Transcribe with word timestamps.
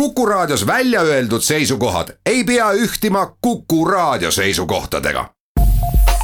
Kuku 0.00 0.26
Raadios 0.26 0.66
välja 0.66 1.00
öeldud 1.00 1.40
seisukohad 1.40 2.08
ei 2.26 2.44
pea 2.44 2.72
ühtima 2.72 3.36
Kuku 3.40 3.84
Raadio 3.84 4.30
seisukohtadega. 4.30 5.30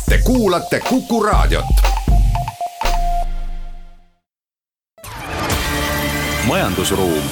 Te 0.09 0.19
kuulate 0.25 0.81
Kuku 0.81 1.23
Raadiot. 1.23 1.65
majandusruum. 6.47 7.23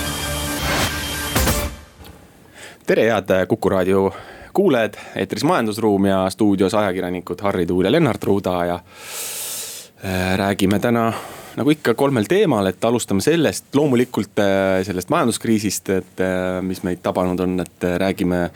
tere, 2.87 3.03
head 3.03 3.47
Kuku 3.49 3.69
Raadio 3.69 4.13
kuulajad, 4.53 4.95
eetris 5.17 5.45
Majandusruum 5.45 6.05
ja 6.05 6.31
stuudios 6.31 6.75
ajakirjanikud 6.75 7.41
Harri 7.41 7.67
Tuul 7.67 7.85
ja 7.85 7.93
Lennart 7.93 8.25
Ruuda 8.25 8.65
ja 8.65 8.75
äh, 8.75 10.37
räägime 10.37 10.79
täna 10.79 11.13
nagu 11.61 11.75
ikka 11.75 11.95
kolmel 11.99 12.27
teemal, 12.29 12.67
et 12.71 12.85
alustame 12.89 13.23
sellest, 13.25 13.69
loomulikult 13.77 14.41
äh, 14.43 14.81
sellest 14.87 15.13
majanduskriisist, 15.13 15.93
et 15.93 16.25
äh, 16.25 16.59
mis 16.65 16.83
meid 16.87 17.03
tabanud 17.05 17.41
on, 17.45 17.59
et 17.65 17.89
räägime 18.03 18.49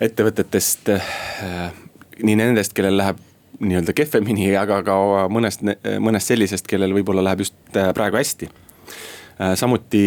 ettevõtetest. 0.00 0.94
nii 2.20 2.36
nendest, 2.36 2.72
kellel 2.76 2.96
läheb 3.00 3.20
nii-öelda 3.60 3.92
kehvemini, 3.96 4.50
aga 4.56 4.78
ka 4.84 4.96
mõnest, 5.32 5.64
mõnest 6.00 6.32
sellisest, 6.32 6.68
kellel 6.68 6.94
võib-olla 6.96 7.24
läheb 7.24 7.42
just 7.44 7.56
praegu 7.72 8.16
hästi. 8.16 8.48
samuti 9.60 10.06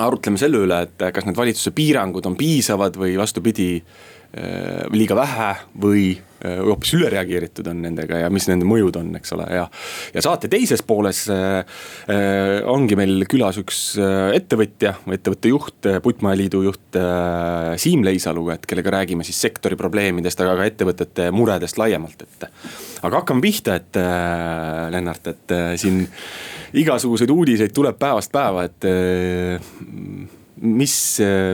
arutleme 0.00 0.40
selle 0.40 0.60
üle, 0.64 0.82
et 0.84 1.04
kas 1.12 1.24
need 1.24 1.36
valitsuse 1.36 1.72
piirangud 1.76 2.28
on 2.28 2.36
piisavad 2.36 2.96
või 3.00 3.16
vastupidi 3.20 3.70
Äh, 4.30 4.84
liiga 4.94 5.16
vähe 5.18 5.54
või 5.82 6.02
äh, 6.14 6.29
hoopis 6.40 6.94
üle 6.96 7.10
reageeritud 7.12 7.66
on 7.70 7.82
nendega 7.84 8.22
ja 8.22 8.30
mis 8.32 8.46
nende 8.48 8.68
mõjud 8.68 8.96
on, 9.00 9.10
eks 9.18 9.34
ole, 9.36 9.46
ja. 9.54 9.66
ja 10.14 10.24
saate 10.24 10.48
teises 10.52 10.82
pooles 10.86 11.22
äh, 11.32 11.60
äh, 12.10 12.60
ongi 12.70 12.96
meil 12.98 13.26
külas 13.30 13.58
üks 13.60 13.80
ettevõtja, 14.34 14.94
ettevõtte 15.12 15.52
juht, 15.52 15.88
Puitmajaliidu 16.02 16.62
juht 16.64 16.98
äh, 16.98 17.74
Siim 17.80 18.04
Leisalu, 18.06 18.46
et 18.54 18.66
kellega 18.68 18.94
räägime 18.98 19.26
siis 19.26 19.40
sektori 19.42 19.78
probleemidest, 19.80 20.40
aga 20.44 20.56
ka 20.58 20.68
ettevõtete 20.70 21.30
muredest 21.34 21.80
laiemalt, 21.80 22.24
et. 22.26 22.48
aga 23.02 23.20
hakkame 23.20 23.44
pihta, 23.44 23.76
et 23.80 24.00
äh, 24.00 24.88
Lennart, 24.94 25.32
et 25.32 25.56
äh, 25.56 25.72
siin 25.80 26.02
igasuguseid 26.80 27.30
uudiseid 27.30 27.74
tuleb 27.74 27.98
päevast 28.00 28.32
päeva, 28.32 28.66
et 28.68 28.88
äh, 28.88 30.38
mis, 30.60 30.94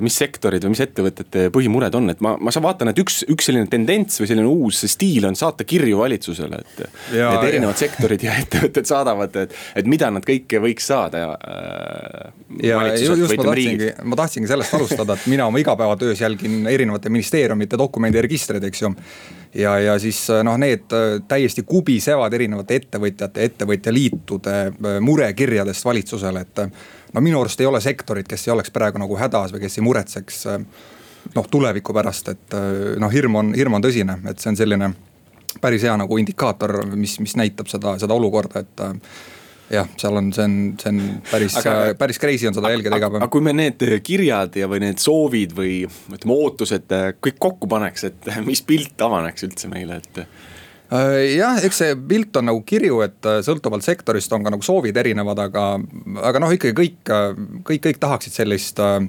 mis 0.02 0.16
sektorid 0.18 0.64
või 0.64 0.74
mis 0.74 0.82
ettevõtete 0.82 1.46
põhimured 1.54 1.94
on, 1.98 2.10
et 2.12 2.22
ma, 2.24 2.34
ma 2.40 2.52
vaatan, 2.62 2.90
et 2.90 3.00
üks, 3.02 3.20
üks 3.30 3.48
selline 3.48 3.68
tendents 3.70 4.20
või 4.20 4.30
selline 4.30 4.50
uus 4.50 4.82
stiil 4.90 5.28
on 5.28 5.38
saata 5.38 5.66
kirju 5.68 6.00
valitsusele, 6.00 6.60
et. 6.62 6.82
et 7.12 7.46
erinevad 7.50 7.74
ja. 7.74 7.80
sektorid 7.84 8.26
ja 8.26 8.36
ettevõtted 8.42 8.88
saadavad, 8.88 9.38
et, 9.44 9.56
et 9.78 9.90
mida 9.90 10.10
nad 10.14 10.26
kõike 10.26 10.60
võiks 10.62 10.90
saada 10.90 11.22
ja 11.22 11.30
äh,. 11.36 12.34
ja 12.66 12.82
just 12.96 13.36
ma 13.36 13.48
tahtsingi, 13.50 13.92
ma 14.04 14.20
tahtsingi 14.22 14.50
sellest 14.50 14.76
alustada, 14.78 15.16
et 15.16 15.30
mina 15.30 15.48
oma 15.50 15.62
igapäevatöös 15.62 16.20
jälgin 16.20 16.66
erinevate 16.70 17.12
ministeeriumite 17.12 17.78
dokumendiregistreid, 17.78 18.64
eks 18.70 18.82
ju 18.86 18.94
ja, 19.54 19.78
ja 19.80 19.98
siis 20.02 20.18
noh, 20.44 20.58
need 20.60 20.92
äh, 20.96 21.16
täiesti 21.28 21.64
kubisevad 21.66 22.34
erinevate 22.36 22.80
ettevõtjate, 22.82 23.46
ettevõtjaliitude 23.50 24.56
äh, 24.66 25.00
murekirjadest 25.04 25.84
valitsusele, 25.84 26.44
et 26.46 26.64
no 27.16 27.24
minu 27.24 27.40
arust 27.40 27.60
ei 27.60 27.68
ole 27.68 27.80
sektorit, 27.80 28.28
kes 28.28 28.46
ei 28.46 28.54
oleks 28.54 28.72
praegu 28.74 29.00
nagu 29.00 29.18
hädas 29.18 29.54
või 29.54 29.64
kes 29.64 29.78
ei 29.78 29.84
muretseks 29.86 30.42
äh, 30.52 30.58
noh, 31.34 31.48
tuleviku 31.50 31.96
pärast, 31.96 32.28
et 32.34 32.56
äh, 32.56 32.96
noh, 33.02 33.12
hirm 33.12 33.40
on, 33.40 33.54
hirm 33.56 33.78
on 33.78 33.84
tõsine, 33.84 34.20
et 34.30 34.42
see 34.42 34.52
on 34.52 34.60
selline 34.60 34.92
päris 35.62 35.86
hea 35.86 35.94
nagu 35.96 36.18
indikaator, 36.20 36.82
mis, 37.00 37.16
mis 37.24 37.36
näitab 37.40 37.70
seda, 37.72 37.96
seda 38.02 38.16
olukorda, 38.16 38.60
et 38.66 38.82
äh, 38.84 39.14
jah, 39.78 39.88
seal 39.98 40.20
on, 40.20 40.28
see 40.36 40.44
on, 40.44 40.58
see 40.82 40.92
on 40.92 41.00
päris, 41.30 41.56
päris 41.98 42.20
crazy 42.22 42.50
on 42.50 42.58
seda 42.58 42.70
jälgida 42.74 43.00
iga 43.00 43.10
päev. 43.10 43.22
aga 43.24 43.30
kui 43.32 43.42
me 43.42 43.56
need 43.56 43.80
kirjad 44.04 44.60
ja, 44.60 44.68
või 44.70 44.84
need 44.84 45.00
soovid 45.02 45.56
või 45.56 45.78
ütleme, 45.88 46.36
ootused 46.36 46.92
kõik 47.24 47.40
kokku 47.48 47.70
paneks, 47.72 48.10
et 48.10 48.30
mis 48.48 48.62
pilt 48.66 49.00
avaneks 49.08 49.48
üldse 49.48 49.72
meile, 49.72 50.02
et 50.04 50.26
jah, 50.90 51.58
eks 51.66 51.80
see 51.82 51.96
pilt 52.08 52.36
on 52.38 52.46
nagu 52.50 52.62
kirju, 52.66 53.00
et 53.06 53.26
äh, 53.26 53.40
sõltuvalt 53.46 53.86
sektorist 53.86 54.32
on 54.36 54.46
ka 54.46 54.52
nagu 54.54 54.62
soovid 54.62 54.96
erinevad, 54.96 55.40
aga, 55.48 55.66
aga 56.28 56.42
noh, 56.42 56.54
ikkagi 56.54 56.76
kõik, 56.78 57.00
kõik, 57.66 57.82
kõik 57.88 58.00
tahaksid 58.02 58.36
sellist 58.36 58.82
äh, 58.82 59.00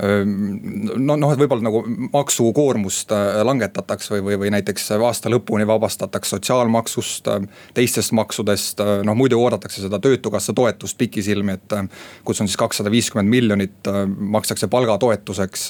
no 0.00 1.16
noh, 1.20 1.32
et 1.34 1.40
võib-olla 1.40 1.66
nagu 1.66 1.82
maksukoormust 2.12 3.12
äh, 3.12 3.40
langetataks 3.44 4.08
või, 4.12 4.22
või, 4.24 4.38
või 4.40 4.52
näiteks 4.54 4.88
aasta 4.96 5.30
lõpuni 5.32 5.66
vabastataks 5.68 6.32
sotsiaalmaksust, 6.32 7.28
äh, 7.28 7.44
teistest 7.76 8.14
maksudest. 8.16 8.80
Äh, 8.80 9.02
noh 9.06 9.16
muidu 9.18 9.40
oodatakse 9.42 9.84
seda 9.84 10.00
töötukassa 10.02 10.54
toetust 10.56 10.98
pikisilmi, 10.98 11.58
et 11.58 11.76
kus 12.24 12.40
on 12.40 12.48
siis 12.48 12.56
kakssada 12.60 12.90
viiskümmend 12.92 13.30
miljonit 13.32 13.90
makstakse 14.16 14.68
palgatoetuseks 14.72 15.68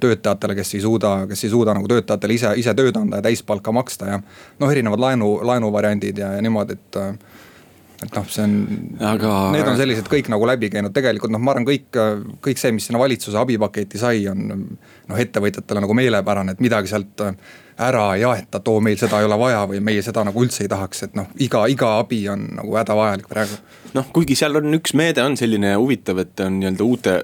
töötajatele, 0.00 0.54
kes 0.56 0.74
ei 0.74 0.84
suuda, 0.84 1.12
kes 1.28 1.44
ei 1.44 1.52
suuda 1.52 1.74
nagu 1.76 1.88
töötajatele 1.90 2.36
ise, 2.36 2.52
ise 2.60 2.74
tööd 2.76 2.96
anda 2.96 3.20
ja 3.20 3.26
täispalka 3.28 3.72
maksta 3.74 4.08
ja 4.14 4.20
noh, 4.20 4.70
erinevad 4.70 5.02
laenu, 5.02 5.32
laenuvariandid 5.46 6.24
ja, 6.24 6.32
ja 6.38 6.44
niimoodi, 6.44 6.78
et 6.78 7.00
et 8.04 8.16
noh, 8.16 8.26
see 8.28 8.44
on 8.44 8.56
aga..., 9.08 9.34
need 9.54 9.68
on 9.70 9.78
sellised 9.78 10.08
kõik 10.12 10.30
nagu 10.32 10.48
läbi 10.48 10.70
käinud, 10.72 10.94
tegelikult 10.96 11.32
noh, 11.32 11.42
ma 11.42 11.54
arvan, 11.54 11.68
kõik, 11.68 12.00
kõik 12.44 12.60
see, 12.60 12.74
mis 12.76 12.88
sinna 12.88 13.00
valitsuse 13.02 13.38
abipaketti 13.40 14.00
sai, 14.00 14.26
on 14.32 14.42
noh, 14.50 15.20
ettevõtjatele 15.22 15.84
nagu 15.84 15.96
meelepärane, 15.96 16.56
et 16.56 16.64
midagi 16.64 16.92
sealt 16.92 17.24
ära 17.78 18.04
ei 18.16 18.24
aeta, 18.24 18.58
et 18.60 18.68
oo, 18.72 18.80
meil 18.80 18.96
seda 18.96 19.18
ei 19.20 19.26
ole 19.28 19.36
vaja 19.38 19.64
või 19.68 19.82
meie 19.84 20.02
seda 20.04 20.22
nagu 20.24 20.42
üldse 20.42 20.64
ei 20.64 20.70
tahaks, 20.72 21.02
et 21.04 21.16
noh, 21.18 21.28
iga, 21.44 21.66
iga 21.68 21.96
abi 22.00 22.22
on 22.32 22.46
nagu 22.56 22.76
hädavajalik 22.78 23.28
praegu. 23.28 23.58
noh, 23.96 24.06
kuigi 24.16 24.36
seal 24.38 24.56
on 24.56 24.78
üks 24.78 24.94
meede 24.96 25.20
on 25.24 25.36
selline 25.36 25.74
huvitav, 25.76 26.22
et 26.24 26.40
on 26.44 26.56
nii-öelda 26.60 26.86
uute, 26.86 27.16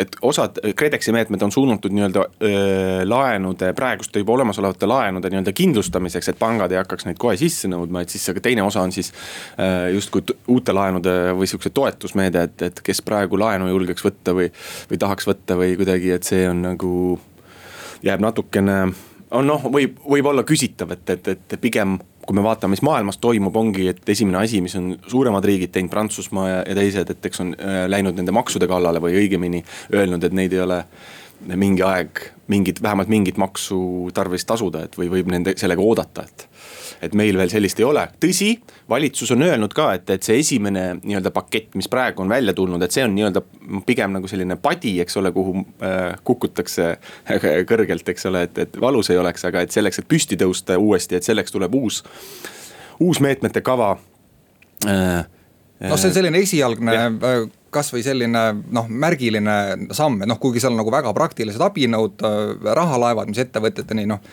et 0.00 0.16
osad 0.28 0.60
KredExi 0.76 1.14
meetmed 1.16 1.42
on 1.44 1.52
suunatud 1.52 1.94
nii-öelda 1.96 2.24
laenude, 3.08 3.72
praeguste 3.76 4.20
juba 4.20 4.36
olemasolevate 4.36 4.88
laenude 4.88 5.32
nii-öelda 5.32 5.54
kindlustamiseks, 5.56 6.28
et 6.32 6.40
pangad 6.40 6.72
ei 6.72 6.80
hakkaks 6.82 7.08
neid 7.08 7.20
kohe 7.20 7.38
sisse 7.40 7.70
nõudma, 7.72 8.04
et 8.04 8.12
siis 8.12 8.28
aga 8.32 8.44
teine 8.44 8.66
osa 8.66 8.84
on 8.84 8.92
siis 8.92 9.12
justkui 9.94 10.36
uute 10.52 10.76
laenude 10.76 11.14
või 11.38 11.48
sihukese 11.48 11.72
toetusmeede, 11.72 12.44
et, 12.48 12.66
et 12.68 12.84
kes 12.84 13.00
praegu 13.04 13.40
laenu 13.40 13.70
julgeks 13.72 14.04
võtta 14.04 14.36
või, 14.36 14.50
või 14.92 15.00
tahaks 15.00 15.28
võtta 15.28 15.56
või 15.56 15.78
kuidagi, 15.80 16.12
et 16.12 16.28
see 16.28 16.44
on 16.48 16.60
nagu 16.66 16.92
jääb 18.02 18.20
natukene 18.20 18.78
on 19.32 19.46
noh, 19.48 19.68
võib, 19.72 20.00
võib 20.04 20.28
olla 20.32 20.44
küsitav, 20.46 20.92
et, 20.96 21.10
et, 21.14 21.28
et 21.34 21.60
pigem 21.60 21.98
kui 22.22 22.36
me 22.38 22.44
vaatame, 22.44 22.76
mis 22.76 22.84
maailmas 22.86 23.18
toimub, 23.18 23.56
ongi, 23.58 23.88
et 23.90 24.12
esimene 24.14 24.38
asi, 24.38 24.60
mis 24.62 24.74
on 24.78 24.92
suuremad 25.10 25.44
riigid 25.46 25.72
teinud, 25.74 25.90
Prantsusmaa 25.90 26.48
ja, 26.48 26.60
ja 26.68 26.76
teised, 26.78 27.10
et 27.10 27.26
eks 27.28 27.42
on 27.42 27.50
äh, 27.56 27.82
läinud 27.90 28.18
nende 28.18 28.34
maksude 28.34 28.68
kallale 28.70 29.02
või 29.02 29.16
õigemini 29.24 29.62
öelnud, 29.92 30.22
et 30.22 30.36
neid 30.36 30.54
ei 30.54 30.62
ole 30.62 30.78
mingi 31.46 31.82
aeg 31.86 32.22
mingit, 32.52 32.82
vähemalt 32.82 33.08
mingit 33.08 33.36
maksu 33.40 34.10
tarvis 34.14 34.44
tasuda, 34.44 34.86
et 34.86 34.96
või 34.98 35.08
võib 35.12 35.30
nende, 35.32 35.54
sellega 35.60 35.82
oodata, 35.82 36.26
et 36.28 36.48
et 37.02 37.14
meil 37.18 37.34
veel 37.34 37.50
sellist 37.50 37.80
ei 37.80 37.86
ole, 37.86 38.04
tõsi, 38.22 38.52
valitsus 38.90 39.32
on 39.34 39.42
öelnud 39.42 39.72
ka, 39.74 39.88
et, 39.96 40.10
et 40.14 40.22
see 40.22 40.36
esimene 40.38 40.84
nii-öelda 41.00 41.32
pakett, 41.34 41.72
mis 41.74 41.88
praegu 41.90 42.22
on 42.22 42.30
välja 42.30 42.54
tulnud, 42.54 42.82
et 42.84 42.94
see 42.94 43.02
on 43.02 43.10
nii-öelda 43.16 43.42
pigem 43.88 44.14
nagu 44.14 44.30
selline 44.30 44.54
padi, 44.62 44.92
eks 45.02 45.18
ole, 45.18 45.32
kuhu 45.34 45.56
äh, 45.82 46.12
kukutakse 46.24 46.92
kõrgelt, 47.70 48.06
eks 48.14 48.28
ole, 48.30 48.44
et, 48.46 48.62
et 48.66 48.78
valus 48.80 49.10
ei 49.10 49.18
oleks, 49.18 49.42
aga 49.50 49.64
et 49.66 49.74
selleks, 49.74 49.98
et 49.98 50.08
püsti 50.14 50.38
tõusta 50.38 50.78
uuesti, 50.78 51.18
et 51.18 51.26
selleks 51.26 51.54
tuleb 51.54 51.74
uus, 51.74 52.04
uus 53.02 53.22
meetmete 53.24 53.64
kava 53.66 53.96
äh,. 54.86 55.26
noh, 55.82 55.98
see 55.98 56.12
on 56.12 56.18
selline 56.20 56.44
esialgne 56.46 56.98
äh, 57.02 57.42
kasvõi 57.72 58.04
selline 58.04 58.44
noh, 58.74 58.88
märgiline 58.88 59.58
samm, 59.96 60.22
et 60.22 60.30
noh, 60.30 60.40
kuigi 60.40 60.62
seal 60.62 60.74
on 60.74 60.82
nagu 60.82 60.92
väga 60.92 61.12
praktilised 61.16 61.62
abinõud, 61.64 62.24
äh, 62.26 62.72
rahalaevad, 62.80 63.30
mis 63.32 63.42
ettevõteteni 63.44 64.08
noh 64.10 64.24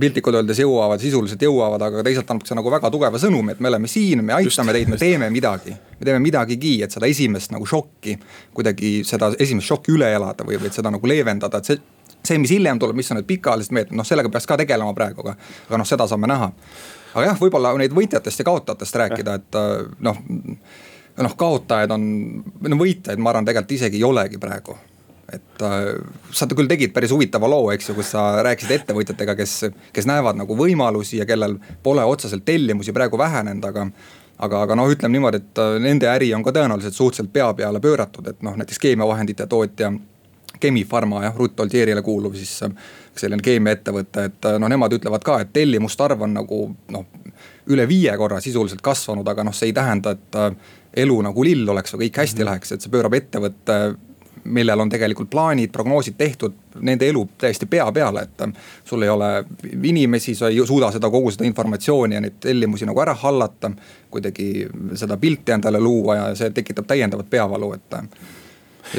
piltlikult 0.00 0.38
öeldes 0.38 0.60
jõuavad, 0.62 1.00
sisuliselt 1.02 1.42
jõuavad, 1.44 1.82
aga 1.84 2.02
teisalt 2.06 2.30
annab 2.32 2.46
see 2.48 2.56
nagu 2.56 2.70
väga 2.72 2.90
tugeva 2.92 3.20
sõnumi, 3.20 3.52
et 3.52 3.60
me 3.60 3.68
oleme 3.68 3.90
siin, 3.90 4.22
me 4.24 4.32
aitame 4.36 4.72
teid, 4.72 4.88
me 4.88 4.96
teeme 5.00 5.28
midagi. 5.30 5.74
me 5.98 6.06
teeme 6.08 6.22
midagigi, 6.24 6.78
et 6.82 6.94
seda 6.94 7.06
esimest 7.10 7.52
nagu 7.52 7.66
šokki, 7.68 8.16
kuidagi 8.56 9.02
seda 9.04 9.28
esimest 9.38 9.68
šokki 9.68 9.92
üle 9.92 10.08
elada 10.14 10.46
või, 10.46 10.56
või 10.62 10.72
seda 10.72 10.92
nagu 10.94 11.10
leevendada, 11.10 11.60
et 11.60 11.68
see 11.68 11.80
see, 12.24 12.38
mis 12.38 12.50
hiljem 12.50 12.78
tuleb, 12.78 12.96
mis 12.98 13.10
on 13.12 13.20
need 13.20 13.28
pikaajalised 13.28 13.72
meetmed, 13.72 13.96
noh 13.96 14.06
sellega 14.06 14.30
peaks 14.32 14.46
ka 14.48 14.56
tegelema 14.60 14.92
praegu, 14.96 15.22
aga, 15.24 15.36
aga 15.68 15.78
noh, 15.80 15.86
seda 15.88 16.08
saame 16.10 16.28
näha. 16.30 16.50
aga 17.14 17.24
jah, 17.30 17.40
võib-olla 17.40 17.72
neid 17.78 17.94
võitjatest 17.94 18.42
ja 18.42 18.46
kaotajatest 18.48 18.98
rääkida, 19.02 19.36
et 19.38 19.58
noh, 20.04 20.18
noh 21.22 21.34
kaotajaid 21.38 21.92
on, 21.94 22.04
no 22.68 22.78
võitjaid 22.78 23.20
ma 23.20 23.32
arvan, 23.32 23.48
tegelikult 23.48 23.76
isegi 23.78 24.00
ei 24.00 24.06
olegi 24.06 24.38
praegu. 24.40 24.76
et 25.32 25.62
äh, 25.62 25.90
sa 26.32 26.46
küll 26.48 26.70
tegid 26.70 26.94
päris 26.94 27.12
huvitava 27.12 27.48
loo, 27.50 27.66
eks 27.74 27.90
ju, 27.90 27.94
kus 27.98 28.14
sa 28.14 28.42
rääkisid 28.46 28.78
ettevõtjatega, 28.78 29.34
kes, 29.36 29.56
kes 29.92 30.06
näevad 30.08 30.38
nagu 30.40 30.56
võimalusi 30.56 31.18
ja 31.18 31.26
kellel 31.28 31.58
pole 31.82 32.04
otseselt 32.04 32.46
tellimusi 32.48 32.94
praegu 32.96 33.18
vähenenud, 33.20 33.64
aga 33.64 33.90
aga, 34.38 34.62
aga 34.62 34.76
noh, 34.78 34.88
ütleme 34.88 35.18
niimoodi, 35.18 35.42
et 35.42 35.60
äh, 35.60 35.74
nende 35.84 36.08
äri 36.08 36.30
on 36.34 36.46
ka 36.46 36.54
tõenäoliselt 36.56 36.96
suhteliselt 36.96 37.32
pea 37.34 37.50
peale 37.58 37.80
pööratud, 37.84 38.30
et 38.30 38.40
noh, 38.46 38.56
näiteks 38.56 38.80
keemiavahendite 38.86 39.46
tootja 39.50 39.92
Chemi-Pharma 40.58 41.22
jah, 41.26 41.36
Ruth 41.36 41.60
Oltierile 41.60 42.02
kuuluv 42.02 42.38
siis 42.38 42.54
äh, 42.64 42.72
selline 43.18 43.44
keemiaettevõte, 43.44 44.24
et 44.30 44.50
noh, 44.56 44.70
nemad 44.70 44.96
ütlevad 44.96 45.26
ka, 45.26 45.42
et 45.42 45.52
tellimuste 45.52 46.08
arv 46.08 46.24
on 46.24 46.38
nagu 46.38 46.64
noh, 46.94 47.06
üle 47.68 47.84
viie 47.88 48.14
korra 48.16 48.40
sisuliselt 48.40 48.80
kasvanud, 48.84 49.28
aga 49.28 49.44
noh, 49.44 49.56
see 49.56 49.68
ei 49.70 49.76
tähenda, 49.76 50.14
et 50.16 50.38
elu 50.96 51.22
nagu 51.22 51.44
lill 51.44 51.68
oleks 51.68 51.94
või 51.94 52.06
kõik 52.06 52.22
hästi 52.22 52.36
mm 52.36 52.40
-hmm. 52.42 52.50
läheks, 52.50 52.72
et 52.72 52.80
see 52.80 52.90
pöörab 52.90 53.14
ettevõtte 53.14 53.78
millel 54.44 54.80
on 54.80 54.88
tegelikult 54.88 55.30
plaanid, 55.30 55.70
prognoosid 55.72 56.14
tehtud, 56.18 56.54
nende 56.80 57.08
elu 57.08 57.28
täiesti 57.38 57.66
pea 57.66 57.92
peale, 57.92 58.22
et. 58.22 58.54
sul 58.84 59.02
ei 59.02 59.08
ole 59.08 59.44
inimesi, 59.82 60.34
sa 60.34 60.48
ei 60.48 60.66
suuda 60.66 60.90
seda 60.92 61.10
kogu 61.10 61.30
seda 61.30 61.44
informatsiooni 61.44 62.14
ja 62.14 62.20
neid 62.20 62.40
tellimusi 62.40 62.86
nagu 62.86 63.00
ära 63.00 63.14
hallata. 63.14 63.70
kuidagi 64.10 64.68
seda 64.94 65.16
pilti 65.16 65.52
endale 65.52 65.80
luua 65.80 66.16
ja 66.16 66.34
see 66.34 66.50
tekitab 66.50 66.86
täiendavat 66.86 67.30
peavalu, 67.30 67.72
et 67.72 67.94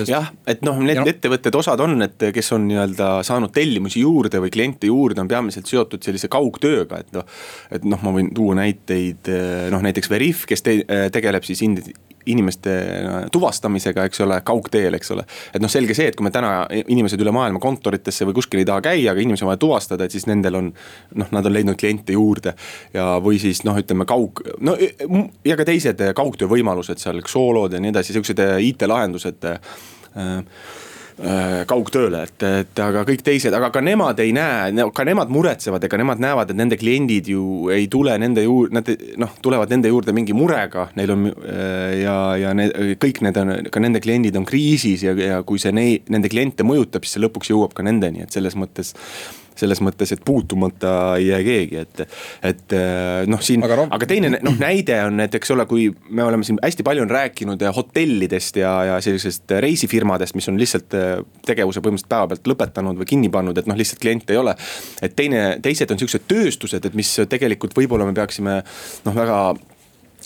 jah, 0.08 0.32
et 0.50 0.62
noh, 0.66 0.78
need 0.84 1.02
no. 1.02 1.08
ettevõtted, 1.10 1.56
osad 1.60 1.82
on, 1.86 1.98
et 2.06 2.30
kes 2.36 2.54
on 2.56 2.68
nii-öelda 2.70 3.10
saanud 3.28 3.54
tellimusi 3.56 4.04
juurde 4.04 4.42
või 4.44 4.54
kliente 4.54 4.90
juurde, 4.92 5.24
on 5.24 5.32
peamiselt 5.32 5.70
seotud 5.70 6.04
sellise 6.06 6.30
kaugtööga, 6.32 7.02
et 7.04 7.12
noh. 7.16 7.28
et 7.74 7.88
noh, 7.88 8.02
ma 8.06 8.14
võin 8.16 8.32
tuua 8.36 8.58
näiteid, 8.62 9.32
noh 9.74 9.84
näiteks 9.86 10.12
Veriff, 10.12 10.46
kes 10.50 10.66
te, 10.66 10.80
tegeleb 11.14 11.48
siis 11.48 11.64
inimeste 12.30 12.74
tuvastamisega, 13.32 14.06
eks 14.10 14.24
ole, 14.26 14.40
kaugteel, 14.46 14.98
eks 15.00 15.12
ole. 15.16 15.26
et 15.54 15.62
noh, 15.62 15.72
selge 15.72 15.96
see, 15.98 16.10
et 16.12 16.18
kui 16.18 16.28
me 16.28 16.34
täna 16.34 16.66
inimesed 16.82 17.22
üle 17.22 17.34
maailma 17.36 17.62
kontoritesse 17.64 18.28
või 18.28 18.38
kuskil 18.40 18.64
ei 18.64 18.68
taha 18.70 18.84
käia, 18.90 19.14
aga 19.14 19.24
inimesi 19.24 19.46
on 19.46 19.52
vaja 19.52 19.62
tuvastada, 19.64 20.06
et 20.06 20.16
siis 20.16 20.28
nendel 20.30 20.60
on. 20.60 20.74
noh, 21.20 21.30
nad 21.36 21.46
on 21.46 21.54
leidnud 21.54 21.80
kliente 21.80 22.14
juurde 22.14 22.54
ja, 22.94 23.12
või 23.24 23.40
siis 23.42 23.64
noh, 23.68 23.78
ütleme 23.80 24.08
kaug, 24.10 24.44
no 24.66 24.76
ja 25.46 25.58
ka 25.60 25.68
teised 25.68 26.02
kaugtöövõimalused 26.16 27.02
seal, 27.02 27.24
soolod 27.28 27.74
ja 27.74 27.82
nii 27.82 27.94
edasi, 27.94 28.16
siuksed 28.16 28.42
IT-lahendused 28.70 29.48
äh, 29.50 29.60
Äh, 30.16 30.44
kaugtööle, 31.68 32.22
et, 32.30 32.44
et 32.48 32.80
aga 32.80 33.02
kõik 33.08 33.24
teised, 33.26 33.54
aga 33.56 33.70
ka 33.76 33.82
nemad 33.84 34.20
ei 34.24 34.32
näe, 34.36 34.86
ka 34.96 35.04
nemad 35.08 35.32
muretsevad, 35.34 35.84
ega 35.84 36.00
nemad 36.00 36.22
näevad, 36.24 36.54
et 36.54 36.60
nende 36.60 36.78
kliendid 36.80 37.28
ju 37.34 37.68
ei 37.76 37.90
tule 37.92 38.16
nende 38.22 38.46
juurde, 38.46 38.78
nad 38.78 38.92
noh, 39.20 39.34
tulevad 39.44 39.74
nende 39.74 39.92
juurde 39.92 40.16
mingi 40.16 40.36
murega, 40.38 40.88
neil 40.96 41.12
on 41.16 41.28
äh, 41.28 42.00
ja, 42.04 42.16
ja 42.40 42.54
need 42.56 43.00
kõik 43.04 43.20
need 43.26 43.42
on, 43.42 43.52
ka 43.74 43.84
nende 43.84 44.00
kliendid 44.04 44.40
on 44.40 44.48
kriisis 44.48 45.04
ja, 45.04 45.16
ja 45.18 45.42
kui 45.44 45.60
see 45.60 45.76
nei, 45.76 46.00
nende 46.08 46.32
kliente 46.32 46.64
mõjutab, 46.68 47.04
siis 47.04 47.18
see 47.18 47.26
lõpuks 47.26 47.52
jõuab 47.52 47.76
ka 47.76 47.84
nendeni, 47.86 48.24
et 48.24 48.36
selles 48.36 48.56
mõttes 48.60 48.96
selles 49.60 49.82
mõttes, 49.86 50.14
et 50.16 50.24
puutumata 50.26 50.94
ei 51.20 51.30
jää 51.30 51.42
keegi, 51.46 51.84
et, 51.84 52.04
et 52.52 52.76
äh, 52.78 53.28
noh, 53.30 53.42
siin, 53.44 53.64
aga, 53.66 53.88
aga 53.98 54.10
teine 54.10 54.32
noh, 54.38 54.58
näide 54.60 54.98
on, 55.08 55.20
et 55.24 55.36
eks 55.40 55.56
ole, 55.56 55.66
kui 55.70 55.90
me 56.10 56.26
oleme 56.26 56.48
siin 56.48 56.60
hästi 56.64 56.86
palju 56.88 57.06
on 57.06 57.14
rääkinud 57.14 57.64
hotellidest 57.76 58.62
ja, 58.62 58.74
ja 58.92 59.00
sellisest 59.04 59.52
reisifirmadest, 59.66 60.38
mis 60.40 60.50
on 60.52 60.60
lihtsalt 60.60 60.96
äh, 60.98 61.16
tegevuse 61.48 61.84
põhimõtteliselt 61.84 62.14
päevapealt 62.14 62.54
lõpetanud 62.54 63.02
või 63.02 63.10
kinni 63.10 63.32
pannud, 63.34 63.58
et 63.60 63.70
noh, 63.70 63.78
lihtsalt 63.80 64.02
kliente 64.04 64.36
ei 64.36 64.42
ole. 64.42 64.56
et 65.02 65.16
teine, 65.16 65.44
teised 65.64 65.92
on 65.92 66.00
siuksed 66.02 66.28
tööstused, 66.30 66.86
et 66.86 66.98
mis 66.98 67.12
tegelikult 67.30 67.76
võib-olla 67.78 68.08
me 68.08 68.16
peaksime 68.18 68.62
noh, 69.06 69.16
väga 69.16 69.40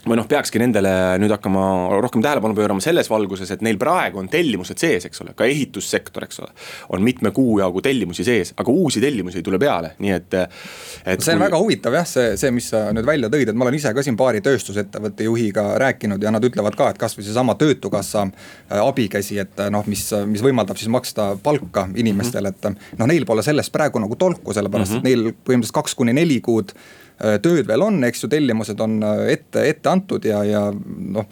või 0.07 0.17
noh, 0.19 0.27
peakski 0.27 0.59
nendele 0.59 0.91
nüüd 1.21 1.31
hakkama 1.31 1.63
rohkem 2.03 2.23
tähelepanu 2.23 2.55
pöörama 2.57 2.83
selles 2.83 3.07
valguses, 3.11 3.51
et 3.53 3.61
neil 3.63 3.77
praegu 3.79 4.19
on 4.19 4.27
tellimused 4.31 4.79
sees, 4.79 5.05
eks 5.07 5.21
ole, 5.23 5.35
ka 5.37 5.47
ehitussektor, 5.47 6.25
eks 6.27 6.41
ole. 6.43 6.49
on 6.95 7.03
mitme 7.05 7.31
kuu 7.35 7.59
jagu 7.61 7.81
tellimusi 7.83 8.25
sees, 8.27 8.53
aga 8.59 8.71
uusi 8.71 9.01
tellimusi 9.03 9.39
ei 9.39 9.45
tule 9.47 9.59
peale, 9.61 9.93
nii 10.03 10.15
et, 10.15 10.35
et. 10.35 11.23
see 11.23 11.35
on 11.35 11.39
kui... 11.39 11.45
väga 11.45 11.61
huvitav 11.61 11.95
jah, 11.95 12.07
see, 12.09 12.33
see, 12.39 12.51
mis 12.55 12.67
sa 12.73 12.85
nüüd 12.95 13.07
välja 13.07 13.29
tõid, 13.31 13.51
et 13.51 13.59
ma 13.59 13.67
olen 13.67 13.77
ise 13.79 13.93
ka 13.95 14.03
siin 14.03 14.17
paari 14.19 14.43
tööstusettevõtte 14.43 15.27
juhiga 15.29 15.65
rääkinud 15.81 16.23
ja 16.23 16.33
nad 16.35 16.43
ütlevad 16.43 16.75
ka, 16.79 16.89
et 16.91 16.99
kasvõi 16.99 17.23
seesama 17.27 17.55
töötukassa 17.59 18.25
äh, 18.27 18.81
abikäsi, 18.81 19.39
et 19.45 19.63
noh, 19.71 19.87
mis, 19.87 20.09
mis 20.27 20.43
võimaldab 20.43 20.81
siis 20.81 20.91
maksta 20.91 21.31
palka 21.43 21.87
inimestele, 21.95 22.51
et 22.51 22.99
noh, 22.99 23.07
neil 23.07 23.23
pole 23.29 23.45
sellest 23.45 23.71
praegu 23.71 24.03
nagu 24.03 24.19
tolku, 24.19 24.51
sellepärast 24.51 24.97
mm 24.97 24.99
-hmm. 24.99 25.07
et 25.07 25.23
neil 25.23 25.33
põhimõtteliselt 25.47 25.79
kaks 25.79 25.95
kuni 25.95 26.13
neli 26.13 26.41
kuud 26.43 26.75
Äh, 27.12 27.12
tööd 27.43 27.67
veel 27.69 27.83
on, 27.85 27.99
eks 28.07 28.23
ju, 28.23 28.29
tellimused 28.31 28.79
on 28.83 28.97
äh, 29.03 29.25
ette, 29.35 29.65
ette 29.69 29.91
antud 29.91 30.25
ja, 30.25 30.43
ja 30.47 30.63
noh 30.73 31.29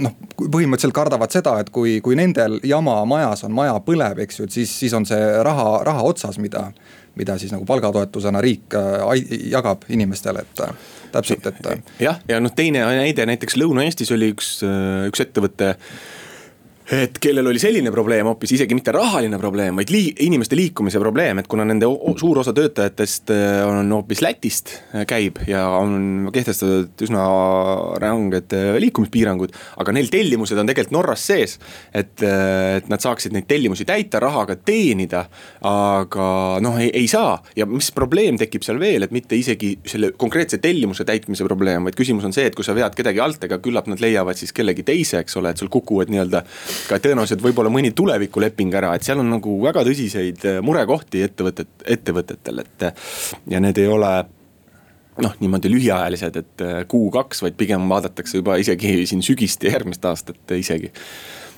noh, 0.00 0.14
põhimõtteliselt 0.40 0.94
kardavad 0.96 1.32
seda, 1.34 1.58
et 1.60 1.68
kui, 1.72 1.98
kui 2.04 2.16
nendel 2.16 2.56
jama 2.64 2.96
majas 3.08 3.44
on, 3.44 3.52
maja 3.52 3.74
põleb, 3.84 4.22
eks 4.24 4.40
ju, 4.40 4.46
et 4.48 4.54
siis, 4.56 4.72
siis 4.80 4.94
on 4.96 5.04
see 5.08 5.20
raha, 5.44 5.82
raha 5.86 6.04
otsas, 6.08 6.40
mida. 6.42 6.70
mida 7.14 7.36
siis 7.38 7.52
nagu 7.54 7.62
palgatoetusena 7.62 8.40
riik 8.42 8.74
äh, 8.74 9.20
jagab 9.52 9.84
inimestele, 9.88 10.40
et 10.42 10.62
täpselt, 11.12 11.46
et. 11.46 11.90
jah, 12.02 12.18
ja 12.26 12.40
noh, 12.42 12.50
teine 12.50 12.82
näide 12.88 13.26
näiteks 13.30 13.54
Lõuna-Eestis 13.60 14.10
oli 14.16 14.32
üks, 14.34 14.48
üks 15.06 15.22
ettevõte 15.22 15.76
et 16.92 17.16
kellel 17.22 17.46
oli 17.48 17.60
selline 17.60 17.88
probleem 17.92 18.28
hoopis, 18.28 18.52
isegi 18.58 18.76
mitte 18.76 18.92
rahaline 18.92 19.38
probleem, 19.40 19.78
vaid 19.80 19.88
lii-, 19.92 20.12
inimeste 20.26 20.56
liikumise 20.58 21.00
probleem, 21.00 21.40
et 21.40 21.48
kuna 21.48 21.64
nende 21.64 21.88
suur 22.20 22.42
osa 22.42 22.52
töötajatest 22.56 23.32
äh, 23.32 23.62
on 23.64 23.88
hoopis 23.96 24.20
Lätist 24.24 24.74
äh, 24.92 25.06
käib 25.08 25.40
ja 25.48 25.64
on 25.78 26.28
kehtestatud 26.34 27.04
üsna 27.06 27.24
ranged 28.02 28.52
äh, 28.52 28.74
liikumispiirangud. 28.84 29.56
aga 29.80 29.94
neil 29.96 30.10
tellimused 30.12 30.60
on 30.60 30.68
tegelikult 30.68 30.92
Norras 30.94 31.24
sees, 31.24 31.56
et, 31.96 32.20
et 32.20 32.92
nad 32.92 33.00
saaksid 33.00 33.32
neid 33.32 33.48
tellimusi 33.48 33.86
täita, 33.88 34.20
rahaga 34.20 34.56
teenida. 34.60 35.24
aga 35.64 36.28
noh, 36.64 36.76
ei, 36.82 36.90
ei 36.92 37.08
saa 37.08 37.38
ja 37.56 37.66
mis 37.66 37.88
probleem 37.96 38.36
tekib 38.40 38.66
seal 38.66 38.78
veel, 38.82 39.08
et 39.08 39.14
mitte 39.14 39.38
isegi 39.38 39.78
selle 39.88 40.12
konkreetse 40.20 40.60
tellimuse 40.60 41.08
täitmise 41.08 41.48
probleem, 41.48 41.88
vaid 41.88 41.96
küsimus 41.96 42.28
on 42.28 42.36
see, 42.36 42.44
et 42.50 42.54
kui 42.54 42.66
sa 42.66 42.76
vead 42.76 42.92
kedagi 42.96 43.24
alt, 43.24 43.48
ega 43.48 43.58
küllap 43.64 43.88
nad 43.88 44.04
leiavad 44.04 44.36
siis 44.36 44.52
kellegi 44.52 44.84
teise, 44.84 45.24
eks 45.24 45.40
ole, 45.40 45.54
et 45.54 45.64
sul 45.64 45.72
kukuvad 45.72 46.12
nii-öelda 46.12 46.44
ka 46.88 46.98
tõenäoliselt 47.02 47.42
võib-olla 47.44 47.72
mõni 47.72 47.92
tulevikuleping 47.96 48.74
ära, 48.78 48.94
et 48.94 49.06
seal 49.06 49.22
on 49.22 49.30
nagu 49.36 49.58
väga 49.62 49.84
tõsiseid 49.86 50.48
äh, 50.50 50.62
murekohti 50.64 51.24
ettevõtet, 51.26 51.70
ettevõtetel, 51.96 52.64
et. 52.64 52.88
ja 53.50 53.62
need 53.62 53.78
ei 53.82 53.90
ole 53.90 54.14
noh, 55.22 55.38
niimoodi 55.40 55.70
lühiajalised, 55.72 56.42
et 56.42 56.66
äh, 56.66 56.82
kuu-kaks, 56.90 57.44
vaid 57.44 57.56
pigem 57.58 57.88
vaadatakse 57.90 58.40
juba 58.42 58.58
isegi 58.60 59.04
siin 59.10 59.22
sügist 59.24 59.64
ja 59.64 59.74
järgmist 59.76 60.04
aastat 60.10 60.54
isegi 60.58 60.92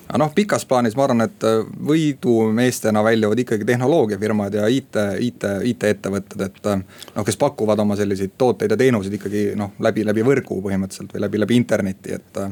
aga 0.07 0.21
noh, 0.21 0.31
pikas 0.35 0.63
plaanis 0.67 0.95
ma 0.95 1.03
arvan, 1.07 1.25
et 1.27 1.45
äh, 1.47 1.61
võidumeestena 1.89 3.03
väljuvad 3.03 3.43
ikkagi 3.43 3.67
tehnoloogiafirmad 3.67 4.59
ja 4.59 4.67
IT, 4.71 4.99
IT, 5.29 5.47
IT-ettevõtted, 5.73 6.43
et. 6.47 6.69
noh, 7.15 7.25
kes 7.27 7.39
pakuvad 7.39 7.79
oma 7.83 7.97
selliseid 7.99 8.37
tooteid 8.39 8.71
ja 8.71 8.79
teenuseid 8.79 9.17
ikkagi 9.19 9.47
noh, 9.59 9.75
läbi, 9.83 10.05
läbi 10.07 10.25
võrgu 10.27 10.61
põhimõtteliselt 10.63 11.15
või 11.15 11.25
läbi, 11.25 11.43
läbi 11.43 11.59
interneti, 11.59 12.15
et 12.15 12.45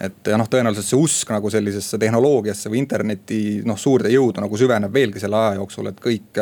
et 0.00 0.30
ja 0.32 0.36
noh, 0.40 0.48
tõenäoliselt 0.48 0.86
see 0.88 0.98
usk 0.98 1.30
nagu 1.34 1.50
sellisesse 1.52 1.98
tehnoloogiasse 2.00 2.70
või 2.72 2.80
interneti 2.80 3.40
noh, 3.68 3.76
suurde 3.78 4.08
jõudu 4.12 4.40
nagu 4.40 4.56
süveneb 4.56 4.92
veelgi 4.94 5.20
selle 5.20 5.36
aja 5.36 5.58
jooksul, 5.58 5.90
et 5.90 6.00
kõik. 6.00 6.40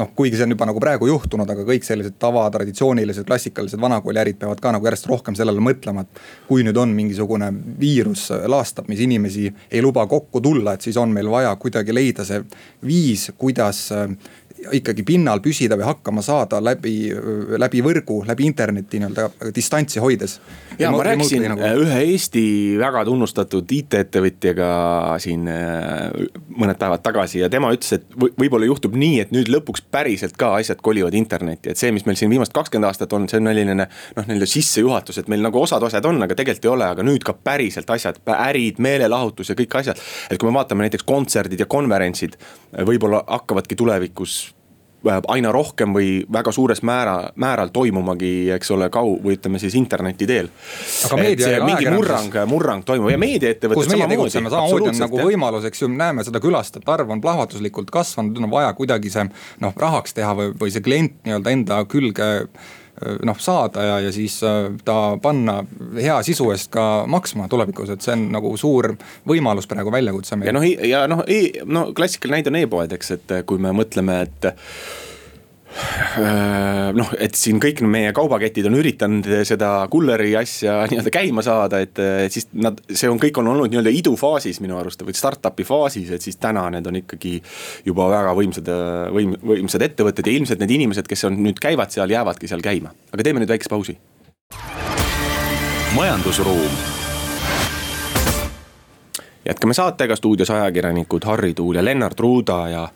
noh, 0.00 0.08
kuigi 0.16 0.38
see 0.38 0.46
on 0.48 0.54
juba 0.54 0.66
nagu 0.66 0.80
praegu 0.82 1.06
juhtunud, 1.06 1.50
aga 1.50 1.66
kõik 1.68 1.84
sellised 1.86 2.16
tavatraditsioonilised, 2.22 3.26
klassikalised 3.28 3.80
vanakooliärid 3.80 4.40
peavad 4.40 4.62
ka 4.62 4.72
nagu 4.74 4.88
järjest 4.88 5.06
rohkem 5.10 5.36
sellele 5.38 5.60
mõtlema, 5.62 6.06
et. 6.06 6.22
kui 6.48 6.64
nüüd 6.64 6.76
on 6.80 6.94
mingisugune 6.96 7.50
viirus 7.80 8.30
laastab, 8.48 8.88
mis 8.88 9.00
inimesi 9.04 9.50
ei 9.70 9.82
luba 9.82 10.06
kokku 10.06 10.40
tulla, 10.40 10.74
et 10.74 10.86
siis 10.86 10.96
on 10.96 11.12
meil 11.12 11.28
vaja 11.30 11.54
kuidagi 11.60 11.94
leida 11.94 12.24
see 12.24 12.40
viis, 12.84 13.30
kuidas 13.38 13.86
ikkagi 14.72 15.04
pinnal 15.06 15.40
püsida 15.44 15.76
või 15.78 15.86
hakkama 15.88 16.22
saada 16.24 16.60
läbi, 16.64 17.10
läbi 17.60 17.82
võrgu, 17.84 18.20
läbi 18.28 18.46
interneti 18.48 19.00
nii-öelda 19.02 19.52
distantsi 19.54 20.00
hoides. 20.02 20.38
ja 20.78 20.90
ma 20.90 21.02
rääkisin 21.04 21.46
nagu... 21.50 21.62
ühe 21.84 22.00
Eesti 22.14 22.44
väga 22.80 23.04
tunnustatud 23.04 23.70
IT-ettevõtjaga 23.76 24.68
siin 25.22 25.48
äh, 25.50 26.10
mõned 26.56 26.78
päevad 26.80 27.04
tagasi 27.04 27.42
ja 27.42 27.50
tema 27.52 27.72
ütles, 27.74 27.92
et 27.98 28.06
võib-olla 28.16 28.68
juhtub 28.68 28.96
nii, 28.98 29.20
et 29.24 29.34
nüüd 29.34 29.50
lõpuks 29.52 29.84
päriselt 29.90 30.36
ka 30.40 30.54
asjad 30.58 30.82
kolivad 30.84 31.14
internetti, 31.18 31.72
et 31.72 31.80
see, 31.80 31.92
mis 31.94 32.06
meil 32.08 32.18
siin 32.20 32.32
viimased 32.32 32.54
kakskümmend 32.56 32.90
aastat 32.90 33.12
on, 33.16 33.28
see 33.30 33.40
on 33.42 33.50
selline 33.50 33.76
noh, 33.78 33.88
nii-öelda 34.20 34.48
sissejuhatus, 34.50 35.20
et 35.22 35.30
meil 35.32 35.44
nagu 35.44 35.60
osad 35.60 35.82
asjad 35.86 36.06
on, 36.08 36.22
aga 36.24 36.36
tegelikult 36.38 36.68
ei 36.68 36.72
ole, 36.74 36.90
aga 36.96 37.06
nüüd 37.06 37.24
ka 37.26 37.36
päriselt 37.36 37.90
asjad, 37.94 38.20
ärid, 38.34 38.80
meelelahutus 38.82 39.52
ja 39.52 39.58
kõik 39.58 39.78
asjad. 39.80 40.00
et 40.30 40.40
kui 40.40 40.48
me 40.48 40.56
vaatame 40.58 40.86
näiteks 40.86 41.06
kontserdid 41.08 41.60
ja 41.60 41.68
konverentsid, 41.70 42.38
võib-olla 42.82 43.22
hakkavadki 43.26 43.76
tulevikus 43.78 44.54
aina 45.28 45.52
rohkem 45.52 45.92
või 45.94 46.24
väga 46.32 46.52
suures 46.52 46.82
määra, 46.82 47.30
määral 47.36 47.68
toimumagi, 47.72 48.50
eks 48.54 48.70
ole, 48.74 48.88
kau- 48.92 49.18
või 49.22 49.36
ütleme 49.36 49.58
siis 49.58 49.74
interneti 49.74 50.26
teel. 50.26 50.48
aga 51.04 51.16
meedia 51.16 51.48
ja 51.48 51.64
mingi 51.64 51.90
murrang, 51.90 52.38
murrang 52.48 52.84
toimub 52.84 53.10
ja 53.10 53.18
meediaettevõtted 53.18 53.90
samamoodi. 53.90 54.30
samamoodi 54.30 54.88
on 54.88 55.02
nagu 55.04 55.20
võimalus, 55.20 55.66
eks 55.68 55.82
ju, 55.82 55.88
näeme 55.88 56.24
seda 56.24 56.40
külastajate 56.40 56.92
arv 56.92 57.10
on 57.10 57.20
plahvatuslikult 57.20 57.90
kasvanud, 57.90 58.38
on 58.38 58.50
vaja 58.50 58.72
kuidagi 58.72 59.10
see 59.10 59.26
noh, 59.60 59.74
rahaks 59.76 60.16
teha 60.16 60.32
või, 60.34 60.54
või 60.60 60.72
see 60.72 60.84
klient 60.84 61.20
nii-öelda 61.24 61.50
enda 61.50 61.84
külge 61.84 62.48
noh 63.26 63.38
saada 63.42 63.82
ja, 63.82 64.00
ja 64.06 64.12
siis 64.14 64.36
äh, 64.46 64.70
ta 64.84 65.16
panna 65.22 65.58
hea 65.96 66.18
sisu 66.26 66.50
eest 66.54 66.70
ka 66.74 67.04
maksma 67.10 67.48
tulevikus, 67.50 67.90
et 67.94 68.04
see 68.04 68.14
on 68.14 68.28
nagu 68.34 68.54
suur 68.60 68.92
võimalus 69.28 69.66
praegu, 69.70 69.92
väljakutse 69.94 70.38
meil. 70.38 70.52
ja 70.52 70.56
noh, 70.56 70.68
ja 70.88 71.06
noh, 71.10 71.24
no 71.66 71.88
klassikaline 71.96 72.38
näide 72.38 72.52
on 72.52 72.60
e-poed, 72.62 72.94
eks, 72.98 73.10
et 73.18 73.34
kui 73.48 73.62
me 73.62 73.74
mõtleme, 73.74 74.22
et 74.28 74.52
Äh, 74.52 75.13
noh, 76.94 77.10
et 77.18 77.34
siin 77.38 77.58
kõik 77.62 77.82
meie 77.88 78.12
kaubaketid 78.14 78.68
on 78.68 78.78
üritanud 78.78 79.26
seda 79.46 79.72
kulleri 79.90 80.34
asja 80.38 80.76
nii-öelda 80.90 81.12
käima 81.14 81.44
saada, 81.46 81.80
et 81.84 82.00
siis 82.32 82.48
nad, 82.54 82.78
see 82.90 83.10
on, 83.10 83.18
kõik 83.22 83.40
on 83.42 83.50
olnud 83.54 83.72
nii-öelda 83.72 83.92
idufaasis 83.94 84.60
minu 84.64 84.78
arust 84.78 85.02
või 85.06 85.16
startup'i 85.18 85.66
faasis, 85.66 86.12
et 86.14 86.24
siis 86.24 86.38
täna 86.40 86.66
need 86.74 86.86
on 86.90 87.00
ikkagi 87.02 87.36
juba 87.86 88.08
väga 88.12 88.34
võimsad, 88.38 88.72
võim-, 89.14 89.36
võimsad 89.42 89.86
ettevõtted 89.88 90.30
ja 90.30 90.38
ilmselt 90.38 90.62
need 90.62 90.76
inimesed, 90.78 91.10
kes 91.10 91.26
on 91.30 91.38
nüüd 91.42 91.62
käivad 91.62 91.94
seal, 91.94 92.10
jäävadki 92.14 92.50
seal 92.50 92.64
käima. 92.64 92.94
aga 93.12 93.26
teeme 93.26 93.42
nüüd 93.42 93.54
väikese 93.54 93.72
pausi. 93.72 93.98
majandusruum 95.94 96.94
jätkame 99.44 99.74
saatega 99.74 100.16
stuudios 100.16 100.50
ajakirjanikud 100.50 101.24
Harri 101.24 101.54
Tuul 101.54 101.74
ja 101.74 101.84
Lennart 101.84 102.20
Ruuda 102.20 102.68
ja 102.68 102.88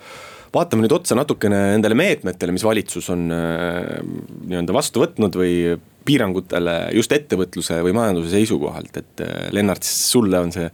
vaatame 0.55 0.85
nüüd 0.85 0.95
otsa 0.97 1.17
natukene 1.19 1.59
nendele 1.75 1.97
meetmetele, 1.99 2.55
mis 2.55 2.65
valitsus 2.67 3.11
on 3.15 3.29
äh, 3.35 4.01
nii-öelda 4.49 4.75
vastu 4.77 5.03
võtnud 5.03 5.37
või 5.39 5.77
piirangutele 6.09 6.79
just 6.97 7.13
ettevõtluse 7.13 7.83
või 7.85 7.95
majanduse 7.97 8.33
seisukohalt, 8.37 9.01
et 9.03 9.25
äh, 9.25 9.37
Lennart, 9.55 9.87
sulle 9.87 10.41
on 10.41 10.53
see 10.55 10.69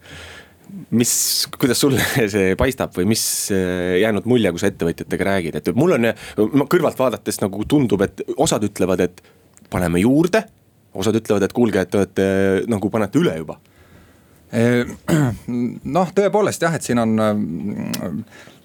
mis, 0.94 1.12
kuidas 1.58 1.82
sulle 1.82 2.02
see 2.34 2.54
paistab 2.60 2.94
või 2.98 3.08
mis 3.14 3.24
äh, 3.54 3.98
jäänud 4.04 4.28
mulje, 4.30 4.54
kui 4.54 4.62
sa 4.62 4.70
ettevõtjatega 4.70 5.30
räägid, 5.30 5.60
et 5.60 5.72
mul 5.78 5.98
on 5.98 6.10
kõrvalt 6.70 7.00
vaadates 7.00 7.42
nagu 7.42 7.66
tundub, 7.68 8.06
et 8.06 8.24
osad 8.36 8.64
ütlevad, 8.66 9.04
et 9.08 9.24
paneme 9.72 10.02
juurde. 10.04 10.44
osad 10.94 11.16
ütlevad, 11.18 11.42
et 11.42 11.52
kuulge, 11.52 11.80
et 11.82 11.90
te 11.90 11.98
olete 11.98 12.26
nagu 12.70 12.90
panete 12.90 13.18
üle 13.18 13.34
juba 13.40 13.58
noh, 15.96 16.10
tõepoolest 16.14 16.62
jah, 16.62 16.74
et 16.76 16.84
siin 16.86 17.00
on 17.02 17.16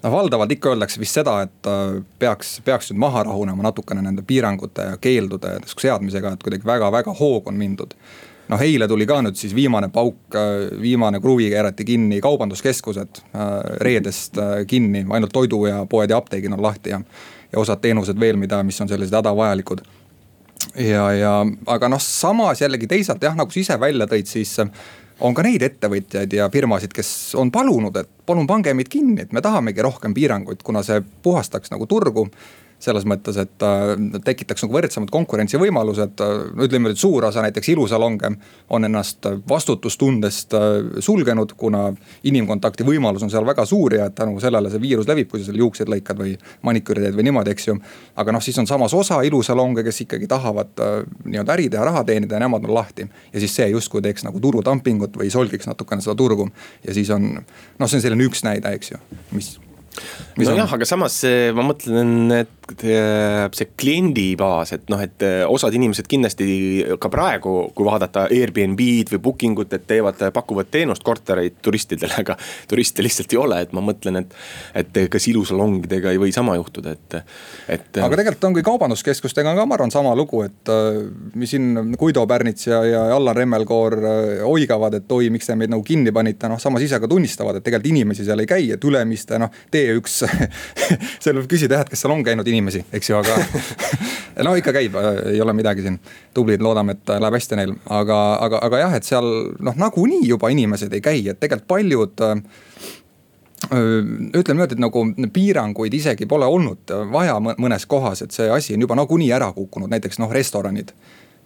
noh, 0.02 0.12
valdavalt 0.12 0.52
ikka 0.52 0.74
öeldakse 0.74 1.00
vist 1.00 1.18
seda, 1.18 1.40
et 1.46 1.68
äh, 1.68 2.00
peaks, 2.18 2.58
peaks 2.64 2.90
nüüd 2.90 3.02
maha 3.04 3.24
rahunema 3.28 3.68
natukene 3.68 4.02
nende 4.04 4.24
piirangute 4.26 4.90
ja 4.92 4.98
keeldude 5.00 5.58
seadmisega, 5.76 6.34
et 6.34 6.44
kuidagi 6.44 6.66
väga-väga 6.66 7.14
hoogu 7.20 7.52
on 7.52 7.60
mindud 7.60 7.94
noh, 8.50 8.62
eile 8.64 8.88
tuli 8.90 9.06
ka 9.06 9.20
nüüd 9.22 9.38
siis 9.38 9.54
viimane 9.54 9.90
pauk, 9.94 10.22
äh, 10.34 10.70
viimane 10.80 11.20
kruvi 11.22 11.50
keerati 11.52 11.86
kinni 11.86 12.20
kaubanduskeskused 12.24 13.22
äh, 13.22 13.52
reedest 13.84 14.40
kinni, 14.68 15.04
ainult 15.10 15.34
toidu 15.36 15.64
ja 15.68 15.84
poed 15.90 16.10
ja 16.10 16.20
apteegid 16.20 16.52
on 16.56 16.62
lahti 16.62 16.94
ja. 16.94 17.02
ja 17.52 17.62
osad 17.62 17.82
teenused 17.84 18.20
veel, 18.20 18.40
mida, 18.40 18.62
mis 18.66 18.80
on 18.80 18.88
sellised 18.88 19.16
hädavajalikud. 19.16 19.84
ja, 20.76 21.12
ja 21.12 21.34
aga 21.66 21.92
noh, 21.92 22.00
samas 22.02 22.62
jällegi 22.62 22.88
teisalt 22.88 23.22
jah, 23.22 23.36
nagu 23.36 23.52
sa 23.52 23.60
ise 23.60 23.80
välja 23.80 24.08
tõid, 24.08 24.28
siis 24.28 24.56
on 25.20 25.36
ka 25.36 25.44
neid 25.44 25.62
ettevõtjaid 25.62 26.32
ja 26.36 26.48
firmasid, 26.52 26.94
kes 26.96 27.10
on 27.40 27.52
palunud, 27.52 27.96
et 27.96 28.10
palun 28.26 28.48
pange 28.48 28.72
meid 28.76 28.88
kinni, 28.92 29.20
et 29.24 29.32
me 29.36 29.42
tahamegi 29.44 29.84
rohkem 29.84 30.14
piiranguid, 30.16 30.64
kuna 30.64 30.82
see 30.86 31.02
puhastaks 31.22 31.72
nagu 31.74 31.86
turgu 31.90 32.28
selles 32.80 33.04
mõttes, 33.08 33.36
et 33.40 33.64
äh, 33.64 33.92
tekitaks 34.24 34.64
nagu 34.64 34.74
võrdsemad 34.76 35.10
konkurentsivõimalused. 35.12 36.22
no 36.56 36.64
ütleme 36.64 36.90
nüüd 36.90 37.00
suur 37.00 37.26
osa 37.28 37.44
näiteks 37.44 37.68
ilusalonge 37.74 38.32
on 38.70 38.88
ennast 38.88 39.26
vastutustundest 39.48 40.54
äh, 40.56 41.00
sulgenud, 41.04 41.52
kuna 41.60 41.90
inimkontakti 42.24 42.86
võimalus 42.86 43.24
on 43.26 43.32
seal 43.32 43.46
väga 43.46 43.66
suur 43.68 43.94
ja 43.98 44.10
tänu 44.10 44.40
sellele 44.40 44.72
see 44.72 44.82
viirus 44.82 45.08
levib, 45.08 45.28
kui 45.30 45.40
sa 45.40 45.50
seal 45.50 45.60
juukseid 45.60 45.92
lõikad 45.92 46.20
või 46.20 46.34
maniküüri 46.66 47.04
teed 47.04 47.18
või 47.18 47.28
niimoodi, 47.28 47.54
eks 47.54 47.68
ju. 47.68 47.76
aga 48.16 48.36
noh, 48.36 48.44
siis 48.44 48.58
on 48.62 48.68
samas 48.70 48.94
osa 48.96 49.20
ilusalonge, 49.28 49.84
kes 49.86 50.04
ikkagi 50.06 50.30
tahavad 50.30 50.80
äh, 50.80 51.00
nii-öelda 51.24 51.56
äri 51.58 51.68
teha, 51.72 51.84
raha 51.84 52.04
teenida 52.08 52.38
ja 52.38 52.44
nemad 52.46 52.64
on 52.64 52.74
lahti. 52.74 53.08
ja 53.32 53.40
siis 53.40 53.56
see 53.60 53.68
justkui 53.74 54.02
teeks 54.02 54.24
nagu 54.24 54.40
turudumpingut 54.40 55.16
või 55.20 55.30
solgiks 55.30 55.68
natukene 55.68 56.04
seda 56.04 56.16
turgu 56.16 56.48
ja 56.86 56.94
siis 56.96 57.10
on, 57.12 57.34
noh, 57.78 57.88
see 57.88 58.00
on 58.00 58.08
selline 58.08 58.24
üks 58.24 58.44
näide, 58.46 58.72
eks 58.72 58.94
ju, 58.94 59.02
mis 59.36 59.58
nojah, 60.38 60.70
aga 60.76 60.86
samas 60.86 61.20
ma 61.56 61.64
mõtlen, 61.66 62.14
et 62.40 62.59
see 62.78 63.68
kliendibaas, 63.78 64.72
et 64.76 64.90
noh, 64.92 65.00
et 65.02 65.24
eh, 65.26 65.42
osad 65.48 65.74
inimesed 65.76 66.08
kindlasti 66.10 66.46
ka 67.00 67.10
praegu, 67.12 67.54
kui 67.76 67.86
vaadata 67.86 68.26
Airbnb-d 68.30 69.14
või 69.14 69.22
booking 69.24 69.62
ut, 69.62 69.72
et 69.76 69.86
teevad, 69.88 70.20
pakuvad 70.34 70.70
teenust 70.72 71.04
kortereid 71.06 71.58
turistidele, 71.64 72.20
aga 72.22 72.36
turiste 72.70 73.04
lihtsalt 73.04 73.34
ei 73.34 73.40
ole, 73.40 73.60
et 73.64 73.74
ma 73.76 73.82
mõtlen, 73.84 74.22
et. 74.22 74.36
et 74.74 75.00
kas 75.10 75.26
ilusalongidega 75.30 76.12
ei 76.12 76.20
või 76.20 76.32
sama 76.34 76.54
juhtuda, 76.58 76.94
et, 76.94 77.18
et. 77.68 78.00
aga 78.02 78.18
tegelikult 78.20 78.46
on, 78.48 78.56
kui 78.56 78.64
kaubanduskeskustega 78.66 79.52
on 79.52 79.60
ka, 79.60 79.66
ma 79.68 79.78
arvan, 79.78 79.92
sama 79.94 80.14
lugu, 80.18 80.42
et 80.46 80.72
mis 81.38 81.50
siin 81.50 81.94
Guido 81.98 82.26
Pärnits 82.30 82.68
ja, 82.68 82.80
ja 82.86 83.02
Allan 83.16 83.36
Remmelkoor 83.36 83.96
oigavad, 84.48 84.98
et 85.00 85.12
oi, 85.16 85.30
miks 85.34 85.50
te 85.50 85.56
meid 85.58 85.72
nagu 85.72 85.84
kinni 85.86 86.12
panite, 86.14 86.50
noh 86.50 86.60
samas 86.62 86.84
ise 86.86 87.00
ka 87.02 87.10
tunnistavad, 87.10 87.58
et 87.58 87.66
tegelikult 87.66 87.90
inimesi 87.90 88.26
seal 88.26 88.44
ei 88.44 88.50
käi, 88.50 88.70
et 88.76 88.84
Ülemiste 88.86 89.38
noh, 89.40 89.52
T1 89.72 90.10
seal 91.22 91.40
võib 91.40 91.50
küsida 91.50 91.78
jah, 91.78 91.86
et 91.86 91.92
kas 91.92 92.04
seal 92.04 92.14
on 92.14 92.24
käinud 92.26 92.46
inimesi 92.46 92.59
inimesi, 92.60 92.84
eks 92.92 93.10
ju, 93.10 93.18
aga 93.18 93.36
no 94.46 94.54
ikka 94.58 94.74
käib, 94.76 94.96
ei 95.32 95.40
ole 95.42 95.54
midagi 95.56 95.84
siin. 95.86 95.98
tublid, 96.34 96.62
loodame, 96.62 96.96
et 96.98 97.12
läheb 97.16 97.36
hästi 97.40 97.58
neil, 97.58 97.74
aga, 97.88 98.20
aga, 98.46 98.62
aga 98.68 98.82
jah, 98.84 98.96
et 99.00 99.08
seal 99.08 99.28
noh, 99.58 99.76
nagunii 99.76 100.22
juba 100.28 100.52
inimesed 100.52 100.92
ei 100.94 101.04
käi, 101.04 101.22
et 101.32 101.40
tegelikult 101.40 101.68
paljud 101.70 102.26
ütleme 103.70 104.56
niimoodi, 104.56 104.76
et 104.76 104.80
nagu 104.80 105.02
piiranguid 105.34 105.94
isegi 105.94 106.26
pole 106.26 106.46
olnud 106.48 106.92
vaja 107.12 107.36
mõnes 107.40 107.84
kohas, 107.86 108.22
et 108.24 108.32
see 108.32 108.48
asi 108.50 108.74
on 108.74 108.86
juba 108.86 108.96
nagunii 108.96 109.28
ära 109.36 109.50
kukkunud, 109.52 109.90
näiteks 109.92 110.20
noh, 110.22 110.32
restoranid 110.32 110.94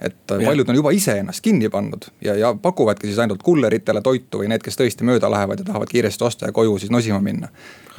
et 0.04 0.16
ja. 0.30 0.38
paljud 0.46 0.68
on 0.68 0.78
juba 0.78 0.92
ise 0.94 1.16
ennast 1.20 1.40
kinni 1.44 1.68
pannud 1.72 2.08
ja, 2.24 2.34
ja 2.38 2.52
pakuvadki 2.62 3.08
siis 3.08 3.18
ainult 3.22 3.42
kulleritele 3.42 4.02
toitu 4.04 4.42
või 4.42 4.50
need, 4.52 4.62
kes 4.64 4.78
tõesti 4.78 5.06
mööda 5.06 5.30
lähevad 5.32 5.62
ja 5.62 5.68
tahavad 5.70 5.90
kiiresti 5.90 6.24
osta 6.24 6.50
ja 6.50 6.56
koju 6.56 6.78
siis 6.82 6.92
nosima 6.92 7.20
minna. 7.24 7.48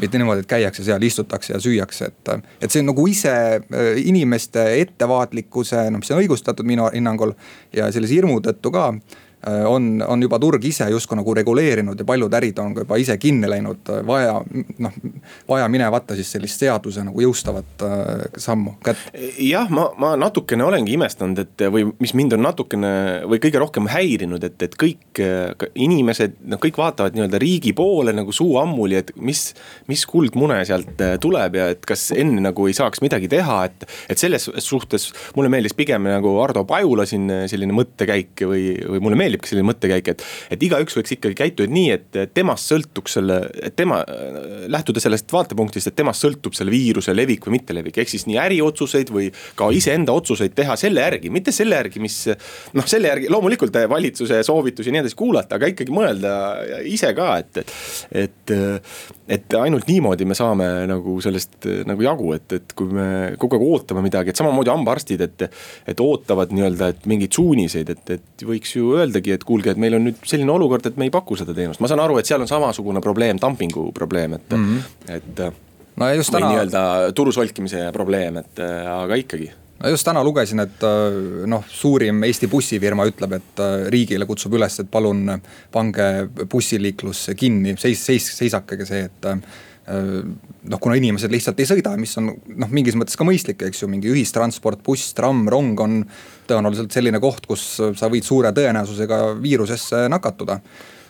mitte 0.01 0.19
niimoodi, 0.19 0.43
et 0.43 0.49
käiakse 0.51 0.83
seal, 0.83 1.03
istutakse 1.03 1.53
ja 1.53 1.59
süüakse, 1.59 2.05
et, 2.11 2.31
et 2.61 2.71
see 2.71 2.81
on 2.83 2.89
nagu 2.91 3.07
ise 3.07 3.31
äh, 3.31 3.91
inimeste 4.03 4.65
ettevaatlikkuse, 4.81 5.85
noh, 5.89 6.03
mis 6.03 6.11
on 6.11 6.19
õigustatud 6.19 6.67
minu 6.67 6.89
hinnangul 6.93 7.31
ja 7.73 7.87
sellise 7.91 8.17
hirmu 8.17 8.41
tõttu 8.43 8.73
ka 8.75 8.89
on, 9.67 10.03
on 10.07 10.21
juba 10.23 10.39
turg 10.41 10.63
ise 10.65 10.87
justkui 10.89 11.17
nagu 11.19 11.33
reguleerinud 11.37 11.99
ja 11.99 12.05
paljud 12.07 12.33
ärid 12.33 12.59
on 12.61 12.73
ka 12.75 12.85
juba 12.85 12.97
ise 13.01 13.17
kinni 13.21 13.49
läinud, 13.49 13.81
äh, 13.93 14.01
vaja 14.07 14.39
noh, 14.81 14.95
vaja 15.49 15.67
minevatta 15.71 16.17
siis 16.17 16.31
sellist 16.35 16.61
seaduse 16.63 17.03
nagu 17.05 17.21
jõustavat 17.21 17.85
äh, 17.85 18.25
sammu 18.41 18.77
kätte. 18.85 19.13
jah, 19.45 19.69
ma, 19.69 19.87
ma 20.01 20.13
natukene 20.19 20.65
olengi 20.65 20.95
imestanud, 20.97 21.43
et 21.45 21.65
või 21.71 21.87
mis 22.01 22.15
mind 22.17 22.37
on 22.37 22.45
natukene 22.45 22.93
või 23.29 23.41
kõige 23.43 23.61
rohkem 23.61 23.89
häirinud, 23.91 24.43
et, 24.47 24.57
et 24.65 24.77
kõik 24.81 25.21
inimesed, 25.75 26.39
noh 26.49 26.61
kõik 26.61 26.79
vaatavad 26.79 27.15
nii-öelda 27.15 27.39
riigi 27.41 27.75
poole 27.77 28.13
nagu 28.15 28.33
suu 28.35 28.57
ammuli, 28.61 28.99
et 29.01 29.13
mis, 29.15 29.47
mis 29.91 30.05
kuldmune 30.09 30.57
sealt 30.67 31.01
tuleb 31.21 31.59
ja 31.59 31.69
et 31.75 31.85
kas 31.87 32.09
enne 32.15 32.41
nagu 32.43 32.67
ei 32.69 32.75
saaks 32.77 33.03
midagi 33.05 33.29
teha, 33.31 33.61
et. 33.69 33.87
et 34.09 34.19
selles 34.19 34.47
suhtes 34.63 35.09
mulle 35.35 35.49
meeldis 35.51 35.75
pigem 35.77 36.07
nagu 36.07 36.31
Ardo 36.41 36.63
Pajula 36.67 37.05
siin 37.09 37.29
selline 37.49 37.75
mõttekäik 37.75 38.45
või, 38.47 38.67
või 38.89 39.03
mulle 39.03 39.19
meeldib 39.35 39.45
meeldibki 39.45 39.51
selline 39.51 39.67
mõttekäik, 39.69 40.09
et. 40.13 40.23
et 40.51 40.63
igaüks 40.63 40.95
võiks 40.97 41.13
ikkagi 41.15 41.35
käituda 41.35 41.71
nii, 41.71 41.91
et 41.95 42.33
temast 42.33 42.71
sõltuks 42.71 43.17
selle, 43.17 43.39
tema, 43.75 44.01
lähtuda 44.71 45.01
sellest 45.03 45.31
vaatepunktist, 45.31 45.87
et 45.91 45.95
temast 45.95 46.23
sõltub 46.23 46.55
selle 46.55 46.71
viiruse 46.71 47.15
levik 47.15 47.45
või 47.45 47.59
mittelevik. 47.59 47.97
ehk 47.97 48.09
siis 48.09 48.25
nii 48.27 48.37
äriotsuseid 48.41 49.11
või 49.11 49.31
ka 49.55 49.69
iseenda 49.71 50.15
otsuseid 50.15 50.55
teha 50.55 50.75
selle 50.75 51.01
järgi, 51.01 51.29
mitte 51.29 51.51
selle 51.51 51.75
järgi, 51.75 51.99
mis. 51.99 52.17
noh, 52.73 52.87
selle 52.87 53.11
järgi 53.11 53.29
loomulikult 53.29 53.75
valitsuse 53.89 54.41
soovitusi 54.43 54.89
ja 54.89 54.97
nii 54.97 55.05
edasi 55.05 55.19
kuulata, 55.19 55.59
aga 55.59 55.71
ikkagi 55.73 55.93
mõelda 55.93 56.35
ise 56.85 57.13
ka, 57.17 57.37
et, 57.43 57.63
et. 58.11 58.55
et 58.55 58.55
ainult 59.59 59.87
niimoodi 59.89 60.25
me 60.29 60.37
saame 60.37 60.67
nagu 60.89 61.15
sellest 61.23 61.65
nagu 61.89 62.05
jagu, 62.05 62.31
et, 62.37 62.45
et 62.59 62.75
kui 62.77 62.91
me 62.93 63.07
kogu 63.41 63.57
aeg 63.57 63.65
ootame 63.65 64.03
midagi, 64.05 64.31
et 64.31 64.41
samamoodi 64.41 64.73
hambaarstid, 64.73 65.25
et. 65.25 65.47
et 65.89 66.01
ootavad 66.05 66.51
nii-öelda, 66.53 66.89
et 66.93 67.05
mingeid 67.09 67.33
suuniseid, 67.33 67.89
et, 67.93 68.13
et 68.17 68.45
võiks 68.45 68.75
ju 68.75 68.93
öeldagi 68.99 69.33
et 69.35 69.43
kuulge, 69.47 69.73
et 69.73 69.81
meil 69.81 69.97
on 69.97 70.05
nüüd 70.07 70.21
selline 70.27 70.51
olukord, 70.53 70.85
et 70.85 70.97
me 70.99 71.07
ei 71.07 71.13
paku 71.13 71.37
seda 71.39 71.55
teenust, 71.57 71.81
ma 71.81 71.89
saan 71.89 72.03
aru, 72.03 72.19
et 72.19 72.29
seal 72.29 72.43
on 72.43 72.49
samasugune 72.49 73.01
probleem, 73.03 73.39
dumping'u 73.41 73.89
probleem, 73.95 74.37
et 74.37 74.55
mm, 74.55 74.65
-hmm. 74.65 75.13
et. 75.17 75.43
no 75.95 76.09
just 76.13 76.33
täna. 76.35 76.49
nii-öelda 76.51 76.81
turu 77.15 77.31
solkimise 77.31 77.89
probleem, 77.93 78.37
et 78.43 78.59
aga 78.61 79.21
ikkagi 79.21 79.51
just 79.83 80.07
täna 80.07 80.23
lugesin, 80.23 80.63
et 80.63 80.83
noh, 81.51 81.63
suurim 81.69 82.23
Eesti 82.27 82.47
bussifirma 82.51 83.05
ütleb, 83.09 83.37
et 83.37 83.63
riigile 83.93 84.27
kutsub 84.29 84.55
üles, 84.57 84.79
et 84.81 84.89
palun 84.91 85.27
pange 85.73 86.09
bussiliiklus 86.51 87.29
kinni, 87.37 87.75
seis, 87.79 88.03
seis, 88.07 88.29
seisakege 88.39 88.87
see, 88.87 89.05
et 89.09 89.29
noh, 89.85 90.79
kuna 90.81 90.97
inimesed 90.97 91.31
lihtsalt 91.31 91.59
ei 91.61 91.69
sõida, 91.69 91.93
mis 91.99 92.15
on 92.17 92.31
noh, 92.33 92.71
mingis 92.73 92.97
mõttes 92.97 93.17
ka 93.19 93.27
mõistlik, 93.27 93.61
eks 93.67 93.83
ju, 93.83 93.89
mingi 93.91 94.09
ühistransport, 94.09 94.81
buss, 94.85 95.13
tramm, 95.17 95.45
rong 95.51 95.81
on 95.83 95.99
tõenäoliselt 96.49 96.93
selline 96.95 97.21
koht, 97.21 97.45
kus 97.49 97.65
sa 97.77 98.09
võid 98.11 98.25
suure 98.25 98.53
tõenäosusega 98.55 99.35
viirusesse 99.41 100.05
nakatuda. 100.11 100.59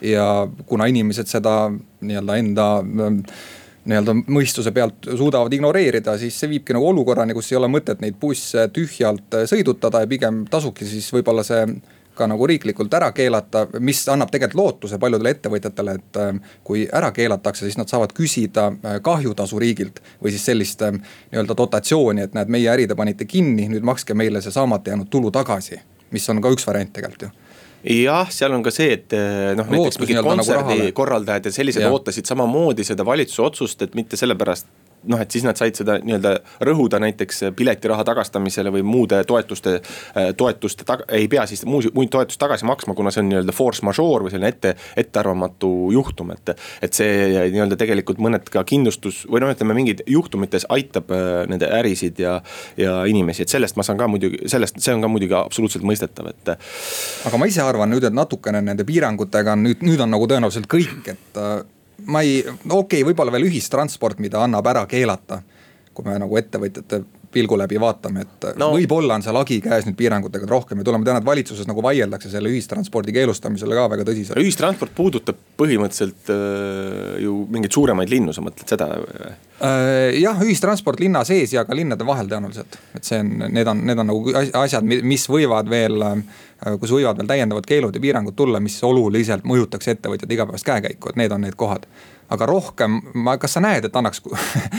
ja 0.01 0.47
kuna 0.67 0.85
inimesed 0.91 1.27
seda 1.31 1.69
nii-öelda 2.01 2.35
enda 2.37 2.65
nii-öelda 3.85 4.15
mõistuse 4.33 4.71
pealt 4.73 5.09
suudavad 5.17 5.53
ignoreerida, 5.53 6.17
siis 6.17 6.39
see 6.39 6.49
viibki 6.55 6.73
nagu 6.73 6.87
olukorrani, 6.89 7.35
kus 7.37 7.51
ei 7.51 7.59
ole 7.59 7.69
mõtet 7.71 8.01
neid 8.01 8.17
busse 8.21 8.67
tühjalt 8.73 9.37
sõidutada 9.49 10.01
ja 10.03 10.09
pigem 10.09 10.45
tasubki 10.49 10.87
siis 10.89 11.11
võib-olla 11.13 11.45
see 11.45 11.61
ka 12.15 12.27
nagu 12.31 12.47
riiklikult 12.47 12.93
ära 12.95 13.11
keelata, 13.15 13.65
mis 13.83 13.99
annab 14.11 14.31
tegelikult 14.33 14.59
lootuse 14.59 14.99
paljudele 15.01 15.35
ettevõtjatele, 15.35 15.95
et 15.99 16.19
äh, 16.21 16.57
kui 16.63 16.85
ära 16.87 17.11
keelatakse, 17.15 17.65
siis 17.67 17.77
nad 17.79 17.91
saavad 17.91 18.15
küsida 18.15 18.69
äh, 18.71 18.99
kahjutasu 19.03 19.59
riigilt. 19.59 20.01
või 20.23 20.31
siis 20.31 20.45
sellist 20.47 20.81
äh, 20.81 20.95
nii-öelda 20.95 21.57
dotatsiooni, 21.57 22.25
et 22.25 22.37
näed, 22.37 22.51
meie 22.51 22.71
äri 22.71 22.87
te 22.87 22.95
panite 22.95 23.27
kinni, 23.27 23.67
nüüd 23.71 23.83
makske 23.85 24.15
meile 24.15 24.41
see 24.41 24.55
saamata 24.55 24.93
jäänud 24.93 25.11
tulu 25.11 25.31
tagasi. 25.31 25.81
mis 26.11 26.29
on 26.29 26.41
ka 26.41 26.49
üks 26.53 26.67
variant 26.67 26.93
tegelikult 26.93 27.27
ju 27.27 27.44
jah, 27.85 28.31
seal 28.33 28.55
on 28.55 28.63
ka 28.65 28.73
see, 28.73 28.95
et 28.97 29.13
noh, 29.57 29.67
näiteks 29.69 29.99
mingid 30.01 30.19
nagu 30.19 30.31
kontserdi 30.31 30.79
nagu 30.79 30.95
korraldajad 30.97 31.51
ja 31.51 31.53
sellised 31.59 31.85
ja. 31.85 31.91
ootasid 31.93 32.25
samamoodi 32.29 32.85
seda 32.87 33.05
valitsuse 33.05 33.43
otsust, 33.45 33.85
et 33.85 33.95
mitte 33.97 34.17
sellepärast 34.19 34.69
noh, 35.11 35.21
et 35.21 35.31
siis 35.31 35.45
nad 35.45 35.57
said 35.59 35.77
seda 35.77 35.97
nii-öelda 36.03 36.35
rõhuda 36.67 36.99
näiteks 37.03 37.45
piletiraha 37.57 38.05
tagastamisele 38.07 38.71
või 38.73 38.83
muude 38.85 39.21
toetuste, 39.27 39.77
toetuste 40.37 40.87
taga, 40.87 41.07
ei 41.15 41.27
pea 41.31 41.45
siis 41.49 41.65
muud, 41.69 41.89
muid 41.95 42.11
toetusi 42.13 42.39
tagasi 42.41 42.67
maksma, 42.67 42.95
kuna 42.97 43.13
see 43.13 43.23
on 43.23 43.31
nii-öelda 43.31 43.55
force 43.55 43.85
majeure 43.85 44.27
või 44.27 44.33
selline 44.33 44.51
ette, 44.53 44.75
ettearvamatu 44.97 45.71
juhtum, 45.95 46.33
et. 46.35 46.55
et 46.85 46.97
see 46.97 47.29
nii-öelda 47.53 47.77
tegelikult 47.79 48.21
mõned 48.23 48.49
ka 48.51 48.65
kindlustus 48.67 49.23
või 49.29 49.43
noh, 49.43 49.53
ütleme 49.53 49.77
mingid 49.77 50.05
juhtumites 50.09 50.67
aitab 50.73 51.11
nende 51.49 51.69
ärisid 51.79 52.19
ja, 52.21 52.37
ja 52.79 52.97
inimesi, 53.09 53.45
et 53.45 53.53
sellest 53.53 53.79
ma 53.79 53.85
saan 53.85 53.99
ka 54.01 54.09
muidugi, 54.11 54.43
sellest, 54.51 54.81
see 54.83 54.95
on 54.95 55.05
ka 55.05 55.11
muidugi 55.11 55.37
absoluutselt 55.37 55.85
mõistetav, 55.87 56.31
et. 56.33 56.55
aga 57.29 57.41
ma 57.41 57.49
ise 57.49 57.63
arvan 57.65 57.91
nüüd, 57.93 58.07
et 58.07 58.15
natukene 58.15 58.63
nende 58.65 58.87
piirangutega 58.87 59.55
on 59.55 59.65
nüüd, 59.69 59.85
nüüd 59.85 60.03
on 60.03 60.13
nagu 60.15 60.27
tõenäoliselt 60.29 60.69
kõik, 60.71 61.13
et 61.13 61.41
ma 62.05 62.21
ei, 62.21 62.41
okei 62.45 62.75
okay,, 62.79 63.03
võib-olla 63.07 63.31
veel 63.31 63.47
ühistransport, 63.49 64.19
mida 64.19 64.41
annab 64.43 64.67
ära 64.67 64.85
keelata. 64.89 65.41
kui 65.95 66.03
me 66.03 66.17
nagu 66.19 66.35
ettevõtjate 66.35 67.03
pilgu 67.31 67.57
läbi 67.59 67.79
vaatame, 67.81 68.25
et 68.25 68.47
no. 68.59 68.69
võib-olla 68.75 69.17
on 69.17 69.25
seal 69.25 69.37
hagi 69.39 69.59
käes 69.63 69.87
nüüd 69.87 69.97
piirangutega 69.99 70.47
rohkem 70.49 70.81
ja 70.81 70.87
tulema, 70.87 71.07
tean, 71.07 71.19
et 71.21 71.27
valitsuses 71.27 71.67
nagu 71.69 71.83
vaieldakse 71.85 72.31
selle 72.31 72.51
ühistranspordi 72.53 73.15
keelustamisele 73.15 73.77
ka 73.77 73.87
väga 73.95 74.07
tõsiselt. 74.07 74.39
ühistransport 74.41 74.95
puudutab 74.97 75.39
põhimõtteliselt 75.59 76.31
äh, 76.33 77.19
ju 77.25 77.41
mingeid 77.51 77.75
suuremaid 77.75 78.11
linnu, 78.11 78.35
sa 78.35 78.45
mõtled 78.45 78.75
seda 78.75 78.89
äh,? 78.95 80.17
jah, 80.19 80.41
ühistransport 80.43 80.99
linna 81.03 81.23
sees 81.27 81.53
ja 81.55 81.65
ka 81.67 81.77
linnade 81.77 82.07
vahel 82.07 82.31
tõenäoliselt, 82.31 82.79
et 82.97 83.07
see 83.07 83.21
on, 83.23 83.31
need 83.55 83.71
on, 83.71 83.85
need 83.87 84.01
on 84.03 84.11
nagu 84.11 84.35
asjad, 84.65 84.83
mis 84.85 85.29
võivad 85.31 85.69
veel 85.71 86.01
äh, 86.05 86.19
kus 86.79 86.91
võivad 86.95 87.19
veel 87.19 87.29
täiendavad 87.29 87.67
keelud 87.67 87.95
ja 87.95 88.01
piirangud 88.01 88.35
tulla, 88.35 88.59
mis 88.63 88.77
oluliselt 88.83 89.45
mõjutaks 89.47 89.95
ettevõtjate 89.95 90.37
igapäevast 90.37 90.67
käekäiku, 90.67 91.11
et 91.11 91.19
need 91.19 91.33
on 91.35 91.43
need 91.45 91.57
kohad 91.59 91.87
aga 92.33 92.47
rohkem, 92.49 92.97
ma, 93.21 93.35
kas 93.41 93.55
sa 93.57 93.61
näed, 93.63 93.85
et 93.87 93.97
annaks 93.99 94.21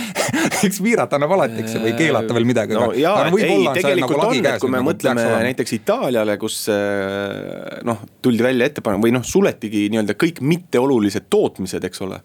eks 0.67 0.81
piirata 0.83 1.19
annab 1.19 1.37
alati, 1.37 1.61
eks 1.63 1.77
ju, 1.77 1.83
või 1.85 1.95
keelata 1.99 2.35
veel 2.37 2.49
midagi. 2.49 2.75
no 2.75 2.89
jaa, 2.97 3.29
ei 3.31 3.69
tegelikult 3.77 4.17
nagu 4.19 4.29
on, 4.33 4.41
et 4.41 4.61
kui 4.63 4.73
me 4.73 4.81
nagu 4.81 4.89
mõtleme 4.91 5.27
näiteks 5.47 5.77
Itaaliale, 5.79 6.37
kus 6.43 6.59
eh, 6.75 7.81
noh, 7.87 8.03
tuldi 8.25 8.47
välja 8.47 8.71
ettepanek 8.71 9.03
või 9.05 9.15
noh, 9.15 9.27
suletigi 9.27 9.87
nii-öelda 9.95 10.19
kõik 10.19 10.43
mitteolulised 10.43 11.31
tootmised, 11.31 11.87
eks 11.87 12.03
ole. 12.07 12.21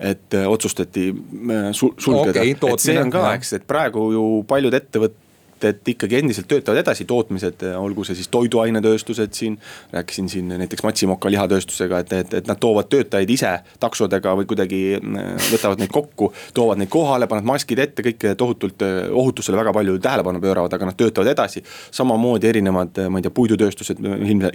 Et 0.00 0.38
eh, 0.38 0.46
otsustati 0.48 1.10
eh, 1.10 1.72
sulgeda. 1.76 2.40
Okay,, 2.40 2.54
et 2.56 2.86
see 2.86 2.96
on 3.00 3.12
ka, 3.12 3.26
eks, 3.36 3.58
et 3.60 3.66
praegu 3.68 4.08
ju 4.14 4.28
paljud 4.48 4.76
ettevõtted 4.80 5.26
et 5.64 5.88
ikkagi 5.94 6.20
endiselt 6.20 6.48
töötavad 6.50 6.80
edasi 6.82 7.04
tootmised, 7.08 7.62
olgu 7.76 8.04
see 8.04 8.18
siis 8.18 8.28
toiduainetööstused 8.28 9.32
siin. 9.36 9.58
rääkisin 9.92 10.28
siin 10.28 10.48
näiteks 10.48 10.82
Matsimoka 10.82 11.30
lihatööstusega, 11.30 11.98
et, 11.98 12.12
et, 12.12 12.34
et 12.34 12.46
nad 12.48 12.58
toovad 12.60 12.88
töötajaid 12.90 13.30
ise 13.30 13.52
taksodega 13.80 14.34
või 14.38 14.48
kuidagi 14.50 14.80
äh, 14.96 15.50
võtavad 15.50 15.82
neid 15.82 15.92
kokku. 15.92 16.32
toovad 16.54 16.80
neid 16.80 16.90
kohale, 16.92 17.28
panevad 17.30 17.52
maskid 17.52 17.78
ette, 17.82 18.04
kõik 18.06 18.26
tohutult 18.38 18.82
äh, 18.86 19.00
ohutusele 19.10 19.58
väga 19.60 19.72
palju 19.76 19.98
tähelepanu 20.02 20.42
pööravad, 20.42 20.74
aga 20.76 20.90
nad 20.90 20.98
töötavad 20.98 21.32
edasi. 21.32 21.62
samamoodi 21.90 22.48
erinevad, 22.48 22.98
äh, 22.98 23.10
ma 23.10 23.20
ei 23.20 23.26
tea, 23.26 23.34
puidutööstused, 23.34 24.02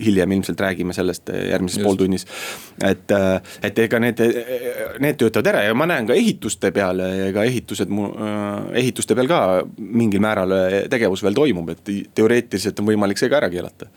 hiljem 0.06 0.38
ilmselt 0.38 0.62
räägime 0.62 0.94
sellest 0.94 1.30
järgmises 1.30 1.84
pooltunnis. 1.84 2.26
et, 2.84 3.12
et 3.64 3.80
ega 3.80 4.00
need, 4.00 4.22
need 5.00 5.20
töötavad 5.20 5.52
ära 5.54 5.64
ja 5.66 5.74
ma 5.78 5.88
näen 5.90 6.08
ka 6.08 6.14
ehituste 6.18 6.72
peal, 6.76 7.00
ega 7.30 7.44
ehitused, 7.48 7.92
ehituste 8.74 9.16
peal 9.16 9.30
ka 9.30 9.40
mingil 9.78 10.24
määral 10.24 10.54
tegevus 10.96 11.24
veel 11.26 11.38
toimub, 11.38 11.70
et 11.74 11.92
teoreetiliselt 12.16 12.80
on 12.82 12.90
võimalik 12.90 13.20
see 13.20 13.30
ka 13.32 13.40
ära 13.40 13.50
keelata. 13.52 13.88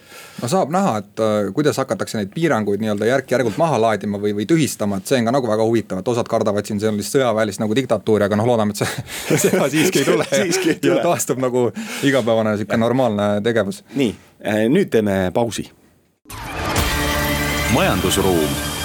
no 0.43 0.51
saab 0.51 0.73
näha, 0.75 0.95
et 1.03 1.25
äh, 1.25 1.51
kuidas 1.57 1.81
hakatakse 1.81 2.21
neid 2.21 2.33
piiranguid 2.35 2.83
nii-öelda 2.83 3.09
järk-järgult 3.09 3.59
maha 3.61 3.81
laadima 3.87 4.21
või, 4.23 4.35
või 4.39 4.49
tühistama, 4.51 5.01
et 5.01 5.11
see 5.11 5.21
on 5.23 5.31
ka 5.31 5.37
nagu 5.39 5.51
väga 5.51 5.67
huvitav, 5.69 6.03
et 6.03 6.13
osad 6.15 6.31
kardavad 6.31 6.69
siin 6.69 6.81
sellist 6.83 7.17
sõjaväelist 7.17 7.63
nagu 7.63 7.77
diktatuuri, 7.79 8.29
aga 8.29 8.39
noh, 8.39 8.49
loodame, 8.53 8.77
et 8.77 8.83
see, 8.85 9.41
seda 9.49 9.69
siiski 9.73 10.03
ei 10.05 10.09
tule 10.13 10.29
siiski 10.35 10.75
ei 10.75 10.81
tule. 10.81 10.99
ja 10.99 11.05
taastub 11.05 11.43
nagu 11.43 11.69
igapäevane 12.07 12.57
sihuke 12.61 12.81
normaalne 12.81 13.31
tegevus. 13.47 13.85
nii, 13.99 14.15
äh, 14.43 14.65
nüüd 14.73 14.91
teeme 14.95 15.21
pausi. 15.35 15.69
majandusruum 17.75 18.78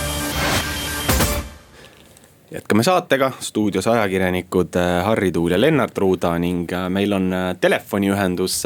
jätkame 2.54 2.84
saatega, 2.84 3.32
stuudios 3.40 3.88
ajakirjanikud 3.88 4.76
äh, 4.76 5.06
Harri 5.06 5.32
Tuul 5.32 5.52
ja 5.52 5.62
Lennart 5.62 5.98
Ruuda 5.98 6.36
ning 6.40 6.68
äh, 6.74 6.90
meil 6.90 7.14
on 7.14 7.34
äh, 7.34 7.56
telefoniühendus 7.62 8.64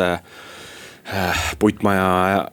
puitmaja, 1.59 2.51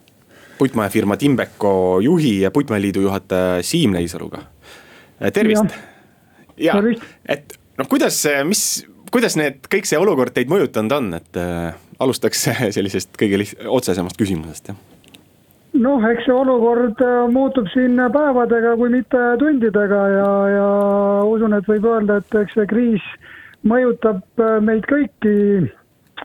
puitmajafirma 0.59 1.17
Timbeko 1.17 2.01
juhi 2.01 2.41
ja 2.41 2.51
Puitmajaliidu 2.51 3.01
juhataja 3.01 3.63
Siim 3.63 3.93
Leisaluga. 3.93 4.43
tervist. 5.33 5.75
ja, 6.57 6.75
et 7.29 7.59
noh, 7.79 7.89
kuidas, 7.89 8.23
mis, 8.47 8.87
kuidas 9.11 9.37
need, 9.37 9.67
kõik 9.75 9.91
see 9.91 9.99
olukord 9.99 10.31
teid 10.35 10.53
mõjutanud 10.53 10.93
on, 10.93 11.15
et 11.19 11.43
äh, 11.43 11.75
alustaks 11.99 12.47
sellisest 12.77 13.19
kõige 13.19 13.43
otsesemast 13.67 14.17
küsimusest, 14.21 14.71
jah 14.71 14.94
noh, 15.75 16.05
eks 16.07 16.27
see 16.27 16.35
olukord 16.35 17.01
äh, 17.03 17.27
muutub 17.33 17.69
siin 17.73 17.99
päevadega, 18.15 18.75
kui 18.79 18.91
mitte 18.93 19.23
tundidega 19.41 20.03
ja, 20.13 20.29
ja 20.53 20.69
usun, 21.29 21.57
et 21.57 21.69
võib 21.71 21.89
öelda, 21.91 22.21
et 22.21 22.37
eks 22.45 22.57
see 22.59 22.69
kriis 22.71 23.09
mõjutab 23.67 24.23
äh, 24.43 24.59
meid 24.65 24.87
kõiki. 24.91 25.35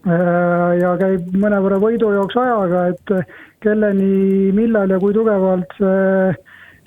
Äh, 0.06 0.72
ja 0.80 0.94
käib 1.02 1.34
mõnevõrra 1.36 1.80
võidujooks 1.82 2.38
ajaga, 2.40 2.86
et 2.94 3.36
kelleni, 3.66 4.54
millal 4.56 4.94
ja 4.94 5.00
kui 5.02 5.16
tugevalt 5.18 5.74
see, 5.80 6.34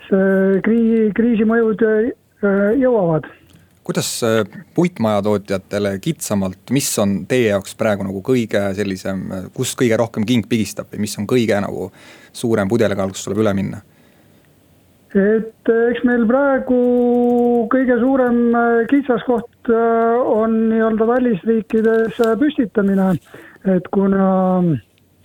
see 0.09 0.61
kriisi, 0.65 1.11
kriisi 1.19 1.49
mõjud 1.49 1.83
jõuavad 2.81 3.27
kuidas 3.83 4.09
puitmajatootjatele 4.75 5.97
kitsamalt, 5.99 6.71
mis 6.71 6.91
on 7.03 7.17
teie 7.29 7.49
jaoks 7.51 7.75
praegu 7.79 8.07
nagu 8.07 8.23
kõige 8.23 8.61
sellisem, 8.79 9.25
kust 9.57 9.79
kõige 9.81 9.99
rohkem 9.99 10.27
king 10.29 10.47
pigistab 10.49 10.93
või 10.93 11.07
mis 11.07 11.19
on 11.19 11.27
kõige 11.31 11.59
nagu 11.65 11.89
suurem 12.33 12.71
pudelikael, 12.71 13.11
kus 13.11 13.27
tuleb 13.27 13.43
üle 13.43 13.57
minna? 13.59 13.83
et 15.13 15.69
eks 15.69 16.05
meil 16.09 16.25
praegu 16.29 16.79
kõige 17.73 17.99
suurem 18.01 18.39
äh, 18.57 18.85
kitsaskoht 18.89 19.69
äh, 19.69 20.23
on 20.25 20.55
nii-öelda 20.71 21.09
välisriikides 21.09 22.21
äh, 22.25 22.33
püstitamine, 22.41 23.13
et 23.69 23.93
kuna 23.93 24.31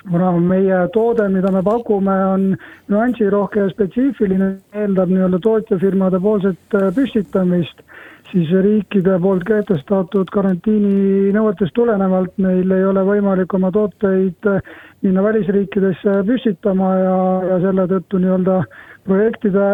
kuna 0.07 0.29
meie 0.39 0.75
toode, 0.95 1.25
mida 1.31 1.51
me 1.51 1.59
pakume, 1.63 2.13
on 2.31 2.43
nüansirohke 2.91 3.59
ja 3.59 3.71
spetsiifiline, 3.73 4.53
eeldab 4.71 5.11
nii-öelda 5.11 5.39
tootjafirmade 5.43 6.21
poolset 6.23 6.77
püstitamist 6.95 7.83
siis 8.31 8.49
riikide 8.63 9.15
poolt 9.23 9.45
kehtestatud 9.47 10.29
karantiininõuetest 10.33 11.73
tulenevalt 11.77 12.35
meil 12.43 12.71
ei 12.75 12.85
ole 12.85 13.03
võimalik 13.07 13.53
oma 13.57 13.71
tooteid 13.75 14.49
eh, 14.51 14.71
minna 15.05 15.23
välisriikidesse 15.23 16.19
püstitama 16.27 16.91
ja, 16.99 17.17
ja 17.51 17.59
selle 17.63 17.87
tõttu 17.91 18.21
nii-öelda 18.21 18.61
projektide 19.07 19.67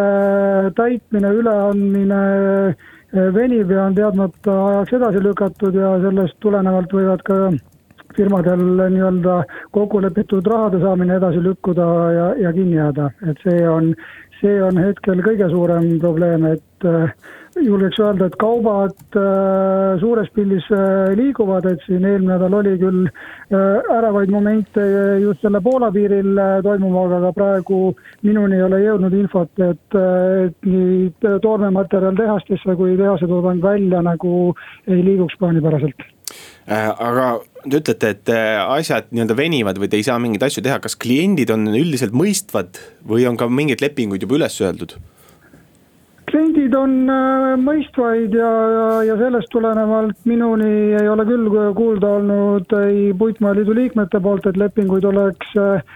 täitmine, 0.78 1.34
üleandmine 1.42 2.24
eh, 2.70 3.30
venib 3.34 3.74
ja 3.74 3.88
on 3.88 3.98
teadmata 3.98 4.58
ajaks 4.70 4.98
edasi 5.00 5.24
lükatud 5.26 5.78
ja 5.78 5.96
sellest 6.06 6.38
tulenevalt 6.46 6.94
võivad 6.94 7.26
ka 7.26 7.40
firmadel 8.18 8.64
nii-öelda 8.96 9.40
kokku 9.72 10.02
lepitud 10.02 10.48
rahade 10.48 10.82
saamine 10.84 11.18
edasi 11.20 11.44
lükkuda 11.44 11.88
ja, 12.18 12.28
ja 12.48 12.54
kinni 12.54 12.78
jääda, 12.80 13.10
et 13.30 13.42
see 13.46 13.64
on, 13.70 13.94
see 14.44 14.60
on 14.64 14.78
hetkel 14.82 15.24
kõige 15.24 15.48
suurem 15.52 15.88
probleem, 16.02 16.46
et 16.52 16.88
äh, 16.88 17.12
julgeks 17.64 18.00
öelda, 18.02 18.28
et 18.28 18.38
kaubad 18.42 19.18
äh, 19.20 20.00
suures 20.02 20.30
pildis 20.36 20.66
äh, 20.76 21.14
liiguvad, 21.18 21.68
et 21.72 21.84
siin 21.88 22.04
eelmine 22.04 22.34
nädal 22.34 22.58
oli 22.60 22.74
küll 22.82 23.08
ärevaid 23.54 24.32
momente 24.34 24.84
just 25.22 25.44
selle 25.46 25.62
Poola 25.64 25.92
piiril 25.94 26.40
toimuvaga, 26.66 27.20
aga 27.22 27.34
praegu 27.38 27.82
minuni 28.26 28.58
ei 28.58 28.66
ole 28.66 28.82
jõudnud 28.82 29.14
infot, 29.20 29.54
et, 29.62 30.00
et 30.48 30.68
nii 30.68 31.38
toormematerjal 31.46 32.18
tehastesse 32.18 32.76
kui 32.80 32.98
tehasetoodang 32.98 33.62
välja 33.64 34.02
nagu 34.06 34.34
ei 34.88 35.06
liiguks 35.06 35.38
plaanipäraselt 35.40 36.13
aga 36.68 37.28
te 37.64 37.80
ütlete, 37.80 38.12
et 38.16 38.30
asjad 38.34 39.10
nii-öelda 39.12 39.36
venivad 39.40 39.80
või 39.80 39.90
te 39.92 40.00
ei 40.00 40.06
saa 40.08 40.20
mingeid 40.22 40.46
asju 40.48 40.64
teha, 40.64 40.80
kas 40.84 40.96
kliendid 41.00 41.52
on 41.54 41.68
üldiselt 41.72 42.16
mõistvad 42.16 42.80
või 43.08 43.28
on 43.28 43.40
ka 43.40 43.50
mingeid 43.52 43.84
lepinguid 43.84 44.24
juba 44.24 44.40
üles 44.40 44.60
öeldud? 44.64 44.96
Kliendid 46.34 46.74
on 46.74 46.94
äh, 47.14 47.52
mõistvaid 47.62 48.34
ja, 48.34 48.50
ja, 48.74 48.86
ja 49.06 49.16
sellest 49.20 49.52
tulenevalt 49.54 50.18
minuni 50.26 50.96
ei 50.98 51.10
ole 51.10 51.26
küll 51.30 51.50
kuulda 51.78 52.10
olnud 52.18 52.74
ei 52.80 53.12
Puitmajaliidu 53.18 53.76
liikmete 53.78 54.22
poolt, 54.24 54.48
et 54.50 54.58
lepinguid 54.58 55.06
oleks 55.06 55.54
äh, 55.62 55.94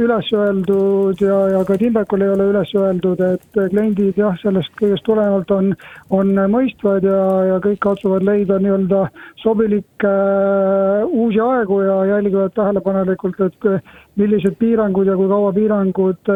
üles 0.00 0.30
öeldud 0.32 1.20
ja, 1.20 1.36
ja 1.52 1.62
ka 1.68 1.76
Timbekul 1.80 2.24
ei 2.24 2.32
ole 2.32 2.48
üles 2.54 2.72
öeldud, 2.80 3.20
et 3.28 3.60
kliendid 3.74 4.20
jah, 4.20 4.36
sellest 4.40 4.72
kõigest 4.80 5.04
tulenevalt 5.04 5.52
on, 5.52 5.72
on 6.16 6.32
mõistvad 6.52 7.04
ja, 7.04 7.20
ja 7.52 7.60
kõik 7.64 7.82
katsuvad 7.84 8.24
leida 8.24 8.56
nii-öelda 8.64 9.04
sobilikke 9.44 10.12
äh, 10.12 11.04
uusi 11.10 11.42
aegu 11.44 11.82
ja 11.84 11.98
jälgivad 12.14 12.56
tähelepanelikult, 12.56 13.40
et 13.50 13.68
millised 14.16 14.56
piirangud 14.60 15.12
ja 15.12 15.18
kui 15.18 15.28
kaua 15.28 15.52
piirangud 15.52 16.32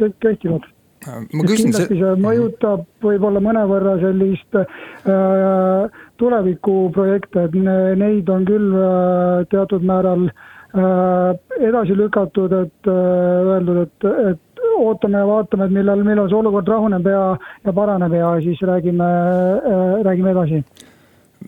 kehtivad 0.00 0.73
kindlasti 1.04 1.98
see 1.98 2.14
mõjutab 2.22 2.84
võib-olla 3.04 3.42
mõnevõrra 3.44 3.96
sellist 4.02 4.58
äh, 4.60 6.00
tulevikuprojekte, 6.20 7.48
et 7.48 7.58
neid 8.00 8.30
on 8.32 8.46
küll 8.48 8.74
äh, 8.78 9.44
teatud 9.52 9.84
määral 9.86 10.28
äh, 10.30 11.34
edasi 11.60 11.96
lükatud, 11.98 12.54
et 12.64 12.90
äh, 12.90 13.52
öeldud, 13.54 13.84
et, 13.84 14.08
et 14.32 14.64
ootame 14.78 15.20
ja 15.20 15.28
vaatame, 15.28 15.68
et 15.68 15.76
millal, 15.76 16.02
millal 16.06 16.30
see 16.30 16.40
olukord 16.40 16.68
rahuneb 16.68 17.06
ja, 17.10 17.22
ja 17.66 17.76
paraneb 17.76 18.16
ja 18.16 18.34
siis 18.44 18.62
räägime 18.64 19.06
äh,, 19.06 20.02
räägime 20.06 20.34
edasi 20.34 20.62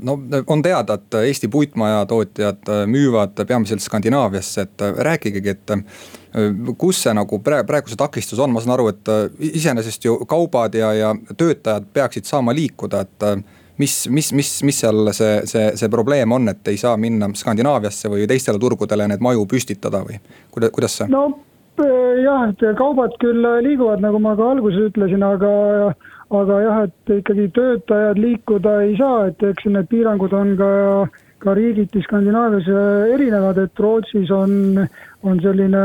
no 0.02 0.18
on 0.46 0.62
teada, 0.62 0.94
et 0.94 1.18
Eesti 1.22 1.48
puitmajatootjad 1.48 2.70
müüvad 2.90 3.44
peamiselt 3.46 3.84
Skandinaaviasse, 3.84 4.66
et 4.66 4.86
rääkigegi, 5.08 5.54
et 5.54 5.74
kus 6.78 7.02
see 7.06 7.14
nagu 7.16 7.38
praegu 7.44 7.92
see 7.92 8.00
takistus 8.00 8.40
on, 8.42 8.52
ma 8.52 8.60
saan 8.60 8.76
aru, 8.76 8.90
et 8.92 9.12
iseenesest 9.52 10.04
ju 10.04 10.18
kaubad 10.28 10.74
ja, 10.76 10.92
ja 10.94 11.14
töötajad 11.36 11.88
peaksid 11.92 12.28
saama 12.28 12.54
liikuda, 12.56 13.00
et 13.06 13.28
mis, 13.78 13.96
mis, 14.10 14.32
mis, 14.32 14.52
mis 14.62 14.80
seal 14.84 15.12
see, 15.16 15.40
see, 15.48 15.70
see 15.80 15.92
probleem 15.92 16.32
on, 16.32 16.48
et 16.52 16.72
ei 16.72 16.78
saa 16.80 16.96
minna 17.00 17.30
Skandinaaviasse 17.36 18.12
või 18.12 18.28
teistele 18.28 18.60
turgudele 18.60 19.08
neid 19.08 19.24
maju 19.24 19.46
püstitada 19.48 20.02
või 20.04 20.20
kuidas, 20.50 20.72
kuidas 20.76 21.00
see? 21.00 21.10
no 21.12 21.28
jah, 21.76 22.48
et 22.50 22.62
kaubad 22.78 23.16
küll 23.20 23.44
liiguvad, 23.64 24.00
nagu 24.04 24.20
ma 24.22 24.34
ka 24.38 24.52
alguses 24.54 24.88
ütlesin, 24.90 25.24
aga 25.26 25.50
aga 26.30 26.60
jah, 26.62 26.80
et 26.86 27.14
ikkagi 27.20 27.50
töötajad 27.54 28.18
liikuda 28.18 28.80
ei 28.82 28.96
saa, 28.98 29.28
et 29.30 29.42
eks 29.46 29.68
need 29.70 29.86
piirangud 29.90 30.32
on 30.34 30.56
ka, 30.58 30.70
ka 31.38 31.54
riigiti 31.54 32.02
Skandinaavias 32.02 32.66
erinevad, 33.14 33.60
et 33.62 33.78
Rootsis 33.78 34.32
on, 34.34 34.80
on 35.22 35.40
selline 35.44 35.84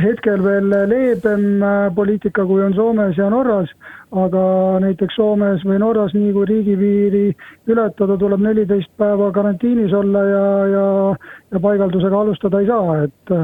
hetkel 0.00 0.40
veel 0.44 0.72
leebem 0.88 1.60
poliitika, 1.94 2.46
kui 2.48 2.64
on 2.64 2.74
Soomes 2.74 3.20
ja 3.20 3.28
Norras. 3.30 3.70
aga 4.08 4.42
näiteks 4.80 5.18
Soomes 5.20 5.64
või 5.68 5.82
Norras, 5.82 6.14
nii 6.16 6.32
kui 6.32 6.46
riigipiiri 6.48 7.24
ületada, 7.68 8.16
tuleb 8.16 8.40
neliteist 8.40 8.88
päeva 8.96 9.28
karantiinis 9.36 9.92
olla 9.92 10.22
ja, 10.24 10.44
ja, 10.72 10.86
ja 11.52 11.60
paigaldusega 11.60 12.20
alustada 12.20 12.62
ei 12.62 12.70
saa, 12.70 13.02
et 13.04 13.34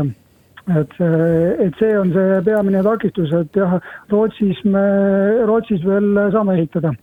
et 0.73 0.95
see, 0.97 1.49
et 1.67 1.81
see 1.81 1.97
on 2.01 2.13
see 2.15 2.43
peamine 2.47 2.83
takistus, 2.87 3.33
et 3.37 3.59
jah, 3.59 3.81
Rootsis 4.13 4.63
me, 4.65 4.85
Rootsis 5.49 5.85
veel 5.85 6.15
saame 6.33 6.57
ehitada 6.59 6.95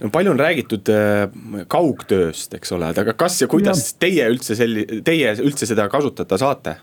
no 0.00 0.10
palju 0.12 0.34
on 0.34 0.40
räägitud 0.40 0.90
äh, 0.92 1.26
kaugtööst, 1.72 2.54
eks 2.54 2.74
ole, 2.76 2.92
aga 2.92 3.14
kas 3.18 3.40
ja 3.42 3.48
kuidas 3.50 3.88
ja. 3.90 3.98
teie 4.06 4.28
üldse 4.30 4.58
selli-, 4.58 5.02
teie 5.06 5.34
üldse 5.42 5.68
seda 5.68 5.88
kasutada 5.92 6.38
saate? 6.40 6.76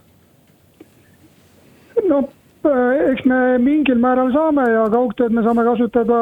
no 2.10 2.26
eks 2.64 3.26
me 3.28 3.38
mingil 3.60 4.00
määral 4.00 4.30
saame 4.32 4.64
ja 4.72 4.84
kaugtööd 4.92 5.34
me 5.36 5.42
saame 5.44 5.66
kasutada 5.68 6.20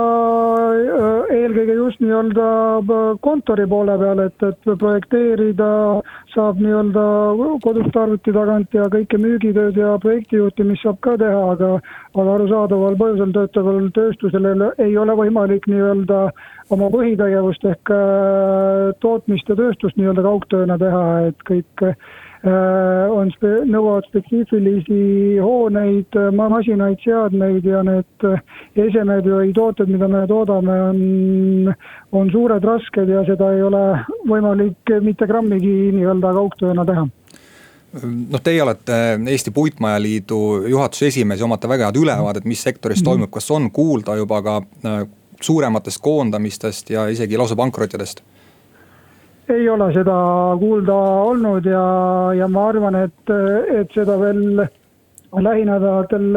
äh, 0.66 1.34
eelkõige 1.36 1.76
just 1.78 2.02
nii-öelda 2.02 2.48
äh, 2.82 3.04
kontori 3.22 3.68
poole 3.70 3.98
peal, 4.02 4.24
et, 4.26 4.46
et 4.48 4.72
projekteerida 4.82 5.70
saab 6.34 6.62
nii-öelda 6.64 7.04
kodust 7.66 8.00
arvuti 8.04 8.34
tagant 8.34 8.74
ja 8.74 8.88
kõike 8.94 9.20
müügitööd 9.22 9.78
ja 9.78 9.94
projektijuhtimist 10.02 10.88
saab 10.88 10.98
ka 11.06 11.18
teha, 11.22 11.44
aga 11.54 11.76
aga 12.12 12.34
arusaadaval 12.38 12.98
põhjusel 13.00 13.36
töötaval 13.38 13.92
tööstusel 13.96 14.50
ei 14.82 14.98
ole 14.98 15.16
võimalik 15.22 15.70
nii-öelda 15.70 16.26
oma 16.74 16.90
põhitegevust 16.92 17.64
ehk 17.70 17.94
tootmist 19.04 19.54
ja 19.54 19.60
tööstust 19.60 20.00
nii-öelda 20.00 20.26
kaugtööna 20.26 20.80
teha, 20.82 21.06
et 21.30 21.48
kõik 21.48 21.86
Äh, 21.86 22.21
on, 22.50 23.30
nõuavad 23.70 24.08
spetsiifilisi 24.10 25.38
hooneid, 25.42 26.10
äh, 26.18 26.30
masinaid, 26.34 26.98
seadmeid 27.04 27.66
ja 27.66 27.84
need 27.86 28.26
äh, 28.26 28.42
esemed 28.88 29.28
või 29.30 29.54
tooted, 29.54 29.92
mida 29.92 30.10
me 30.10 30.24
toodame, 30.30 30.78
on, 30.90 31.74
on 32.18 32.32
suured, 32.34 32.66
rasked 32.66 33.10
ja 33.10 33.22
seda 33.30 33.52
ei 33.54 33.62
ole 33.66 33.84
võimalik 34.30 34.96
mitte 35.06 35.30
grammigi 35.30 35.92
nii-öelda 35.94 36.34
kaugtööna 36.38 36.86
teha. 36.90 37.08
Noh, 38.02 38.40
teie 38.40 38.62
olete 38.64 38.98
Eesti 39.28 39.52
Puitmajaliidu 39.52 40.38
juhatuse 40.72 41.10
esimees 41.12 41.42
ja 41.42 41.46
omate 41.46 41.68
väga 41.68 41.90
head 41.90 42.00
ülevaadet, 42.00 42.48
mis 42.48 42.62
sektoris 42.64 43.04
toimub, 43.04 43.30
kas 43.34 43.52
on 43.52 43.68
kuulda 43.76 44.16
juba 44.16 44.40
ka 44.46 44.62
suurematest 45.44 46.00
koondamistest 46.02 46.94
ja 46.96 47.10
isegi 47.12 47.38
lausa 47.38 47.58
pankrottidest? 47.60 48.24
Ei 49.52 49.70
ole 49.70 49.88
seda 49.94 50.18
kuulda 50.60 50.98
olnud 51.32 51.66
ja, 51.68 51.84
ja 52.38 52.48
ma 52.48 52.68
arvan, 52.72 52.98
et, 53.06 53.34
et 53.80 53.92
seda 53.96 54.18
veel 54.20 54.64
lähinädalatel 55.32 56.28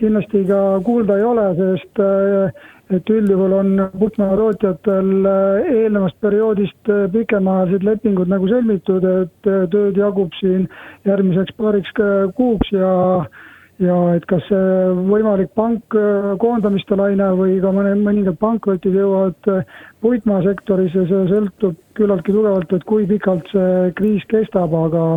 kindlasti 0.00 0.44
ka 0.48 0.60
kuulda 0.84 1.18
ei 1.18 1.24
ole, 1.24 1.46
sest 1.60 2.02
et 2.94 3.10
üldjuhul 3.10 3.54
on 3.56 3.70
putknahatootjatel 3.98 5.28
eelnevast 5.28 6.18
perioodist 6.20 6.92
pikemaajalised 7.14 7.86
lepingud 7.88 8.28
nagu 8.32 8.50
sõlmitud, 8.50 9.06
et 9.22 9.50
tööd 9.72 9.96
jagub 10.00 10.36
siin 10.40 10.68
järgmiseks 11.08 11.56
paariks 11.60 11.96
kuuks 12.36 12.72
ja 12.76 12.92
ja 13.82 13.94
et 14.14 14.26
kas 14.30 14.44
see 14.46 14.90
võimalik 15.08 15.50
pank 15.58 15.96
koondamiste 16.42 16.96
laine 16.98 17.30
või 17.38 17.56
ka 17.62 17.72
mõne, 17.74 17.94
mõningad 17.98 18.38
pankrotid 18.38 18.94
jõuavad 18.94 19.64
puitmaasektorisse, 20.04 21.06
see 21.10 21.24
sõltub 21.32 21.80
küllaltki 21.98 22.34
tugevalt, 22.34 22.70
et 22.76 22.86
kui 22.86 23.08
pikalt 23.10 23.50
see 23.50 23.90
kriis 23.98 24.26
kestab, 24.30 24.74
aga 24.78 25.08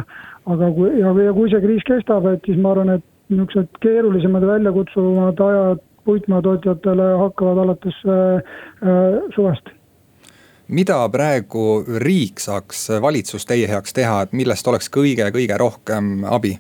aga 0.47 0.71
kui, 0.73 0.91
ja, 1.01 1.11
ja 1.27 1.35
kui 1.35 1.51
see 1.51 1.63
kriis 1.63 1.85
kestab, 1.87 2.27
et 2.31 2.45
siis 2.47 2.59
ma 2.61 2.73
arvan, 2.73 2.95
et 2.97 3.05
niisugused 3.29 3.81
keerulisemad 3.83 4.45
ja 4.45 4.53
väljakutsuvamad 4.53 5.41
ajad 5.47 5.83
puitmaatootjatele 6.07 7.07
hakkavad 7.19 7.65
alates 7.65 7.97
äh, 8.07 8.53
äh, 8.81 9.19
suvest 9.35 9.73
mida 10.67 10.99
praegu 11.11 11.83
riik 12.03 12.41
saaks, 12.43 12.87
valitsus 13.01 13.45
teie 13.47 13.67
heaks 13.71 13.95
teha, 13.95 14.21
et 14.25 14.33
millest 14.35 14.67
oleks 14.67 14.91
kõige-kõige 14.91 15.59
rohkem 15.59 16.25
abi? 16.27 16.57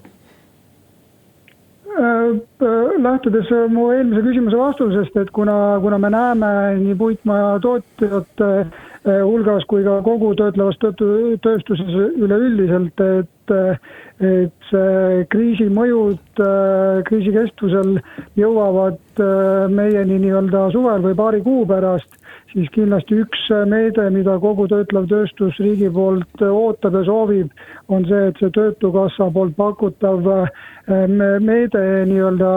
Äh, 1.97 2.29
äh, 2.61 3.01
lähtudes 3.01 3.49
äh, 3.49 3.67
mu 3.73 3.87
eelmise 3.89 4.21
küsimuse 4.21 4.57
vastusest, 4.59 5.15
et 5.17 5.31
kuna, 5.33 5.79
kuna 5.81 5.97
me 5.97 6.11
näeme 6.13 6.49
nii 6.77 6.93
puitmaja 6.99 7.55
tootjate 7.63 8.49
hulgas 9.07 9.63
kui 9.71 9.81
ka 9.85 9.95
kogu 10.05 10.33
töötlevas 10.37 10.77
tööstuses 10.77 11.95
üleüldiselt, 12.21 13.01
et, 13.01 13.53
et 14.29 14.69
see 14.69 15.23
kriisi 15.31 15.69
mõjud 15.73 16.41
kriisi 17.07 17.31
kestvusel 17.33 17.95
jõuavad 18.37 19.23
meieni 19.71 20.19
nii-öelda 20.25 20.67
suvel 20.75 21.05
või 21.07 21.17
paari 21.17 21.41
kuu 21.45 21.63
pärast 21.69 22.19
siis 22.57 22.69
kindlasti 22.73 23.19
üks 23.21 23.43
meede, 23.69 24.07
mida 24.13 24.37
kogu 24.41 24.65
töötlev 24.71 25.05
tööstus 25.11 25.59
riigi 25.61 25.91
poolt 25.93 26.41
ootab 26.41 26.97
ja 26.97 27.03
soovib, 27.05 27.53
on 27.93 28.07
see, 28.09 28.23
et 28.31 28.41
see 28.41 28.49
Töötukassa 28.55 29.29
poolt 29.33 29.53
pakutav 29.59 30.25
eh, 30.33 31.05
meede 31.43 31.83
nii-öelda 32.09 32.51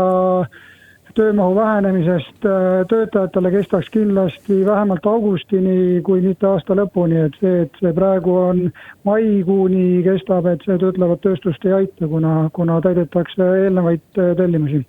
töömahu 1.14 1.56
vähenemisest 1.56 2.46
töötajatele 2.88 3.50
kestaks 3.50 3.90
kindlasti 3.90 4.60
vähemalt 4.66 5.06
augustini, 5.06 6.00
kui 6.06 6.22
mitte 6.24 6.46
aasta 6.46 6.76
lõpuni, 6.78 7.18
et 7.26 7.36
see, 7.42 7.64
et 7.66 7.82
see 7.82 7.92
praegu 7.96 8.36
on 8.44 8.62
maikuuni 9.08 10.04
kestab, 10.06 10.46
et 10.46 10.62
see 10.64 10.78
töötlevat 10.80 11.20
tööstust 11.26 11.66
ei 11.66 11.76
aita, 11.82 12.08
kuna, 12.08 12.34
kuna 12.56 12.78
täidetakse 12.86 13.50
eelnevaid 13.64 14.06
tellimusi 14.16 14.84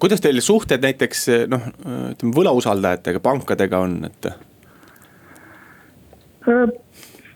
kuidas 0.00 0.20
teil 0.20 0.40
suhted 0.44 0.82
näiteks 0.84 1.26
noh, 1.50 1.66
ütleme 2.12 2.36
võlausaldajatega, 2.36 3.20
pankadega 3.24 3.82
on, 3.86 3.98
et? 4.10 4.30
Äh, 6.48 6.68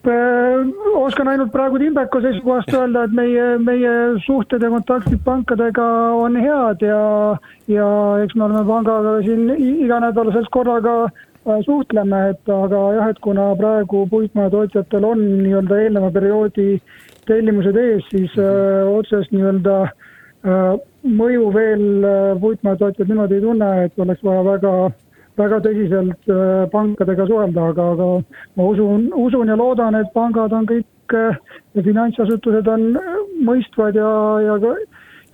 äh, 0.06 0.66
oskan 0.94 1.28
ainult 1.28 1.52
praegu 1.52 1.78
Timbeko 1.78 2.20
seisukohast 2.24 2.72
öelda, 2.72 3.04
et 3.04 3.12
meie, 3.16 3.44
meie 3.60 3.92
suhted 4.24 4.62
ja 4.64 4.70
kontaktid 4.72 5.20
pankadega 5.24 5.84
on 6.16 6.38
head 6.40 6.84
ja, 6.84 7.02
ja 7.68 7.88
eks 8.24 8.36
me 8.36 8.46
oleme 8.46 8.64
pangaga 8.68 9.18
siin 9.26 9.50
iganädalaselt 9.56 10.48
korraga 10.56 10.94
äh, 11.04 11.60
suhtleme, 11.66 12.22
et 12.32 12.54
aga 12.56 12.80
jah, 12.98 13.10
et 13.12 13.20
kuna 13.24 13.50
praegu 13.60 14.06
puitmajatootjatel 14.12 15.08
on 15.10 15.26
nii-öelda 15.42 15.82
eelneva 15.84 16.10
perioodi 16.16 16.70
tellimused 17.28 17.76
ees, 17.80 18.08
siis 18.12 18.32
öö, 18.36 18.84
otsest 18.98 19.32
nii-öelda 19.32 19.76
öö, 19.84 20.03
mõju 20.44 21.48
veel 21.52 22.04
äh, 22.04 22.40
puitmajatootjad 22.40 23.08
niimoodi 23.08 23.38
ei 23.38 23.44
tunne, 23.44 23.70
et 23.84 23.98
oleks 24.00 24.22
vaja 24.24 24.42
väga, 24.46 24.72
väga 25.40 25.60
tõsiselt 25.64 26.32
äh, 26.32 26.64
pankadega 26.72 27.26
suhelda, 27.28 27.68
aga, 27.72 27.90
aga 27.94 28.08
ma 28.56 28.68
usun, 28.72 29.10
usun 29.14 29.52
ja 29.52 29.56
loodan, 29.56 29.96
et 29.98 30.12
pangad 30.16 30.52
on 30.56 30.68
kõik 30.68 31.16
äh, 31.16 31.38
ja 31.74 31.84
finantsasutused 31.86 32.68
on 32.72 32.86
mõistvad 33.44 33.96
ja, 34.00 34.10
ja, 34.44 34.58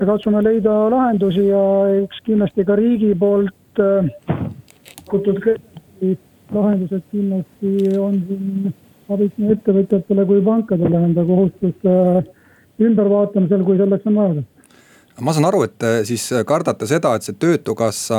ja 0.01 0.11
katsume 0.11 0.43
leida 0.47 0.77
lahendusi 0.91 1.47
ja 1.49 1.65
eks 2.03 2.23
kindlasti 2.27 2.67
ka 2.67 2.79
riigi 2.81 3.15
poolt 3.19 3.57
pakutud 3.81 5.39
lahendused 6.51 7.03
kindlasti 7.13 7.99
on 7.99 8.17
siin 8.27 8.73
abiks 9.11 9.39
nii 9.39 9.55
ettevõtjatele 9.55 10.25
kui 10.27 10.43
pankadele 10.47 11.03
enda 11.07 11.23
kohustuste 11.27 11.93
ümbervaatamisel, 12.81 13.63
kui 13.67 13.79
selleks 13.79 14.09
on 14.11 14.19
vajadus 14.19 14.60
ma 15.21 15.35
saan 15.37 15.49
aru, 15.49 15.63
et 15.67 15.87
siis 16.09 16.25
kardate 16.47 16.87
seda, 16.89 17.15
et 17.17 17.27
see 17.27 17.37
töötukassa 17.41 18.19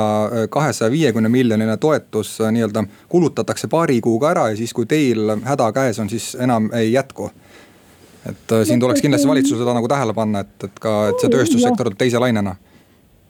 kahesaja 0.52 0.90
viiekümne 0.92 1.30
miljoniline 1.32 1.76
toetus 1.82 2.36
nii-öelda 2.42 2.84
kulutatakse 3.12 3.68
paari 3.72 4.00
kuuga 4.04 4.30
ära 4.30 4.48
ja 4.52 4.58
siis, 4.58 4.74
kui 4.76 4.86
teil 4.86 5.34
häda 5.44 5.70
käes 5.74 6.00
on, 6.02 6.10
siis 6.12 6.32
enam 6.40 6.70
ei 6.78 6.92
jätku. 6.92 7.30
et 8.28 8.52
siin 8.64 8.80
tuleks 8.80 9.02
kindlasti 9.02 9.28
valitsusel 9.28 9.64
seda 9.64 9.74
nagu 9.74 9.88
tähele 9.90 10.14
panna, 10.14 10.44
et, 10.46 10.64
et 10.64 10.76
ka, 10.80 10.96
et 11.10 11.22
see 11.22 11.30
tööstussektor 11.32 11.94
teise 11.98 12.18
lainena. 12.22 12.56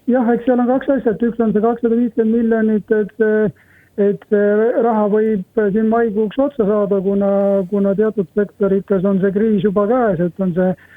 jah, 0.06 0.32
eks 0.34 0.44
seal 0.46 0.60
on 0.60 0.68
kaks 0.68 0.96
asja, 0.96 1.16
et 1.16 1.28
üks 1.28 1.40
on 1.40 1.52
see 1.52 1.64
kakssada 1.64 1.96
viiskümmend 1.96 2.38
miljonit, 2.38 2.96
et 3.00 3.14
see 3.20 3.52
et 4.00 4.22
see 4.32 4.82
raha 4.84 5.08
võib 5.12 5.60
siin 5.74 5.88
maikuuks 5.92 6.38
otsa 6.40 6.64
saada, 6.64 7.00
kuna, 7.04 7.32
kuna 7.70 7.92
teatud 7.94 8.28
sektorites 8.38 9.04
on 9.04 9.20
see 9.20 9.32
kriis 9.34 9.66
juba 9.66 9.84
käes, 9.90 10.22
et 10.24 10.40
on 10.40 10.54
see 10.56 10.70
eh, 10.72 10.88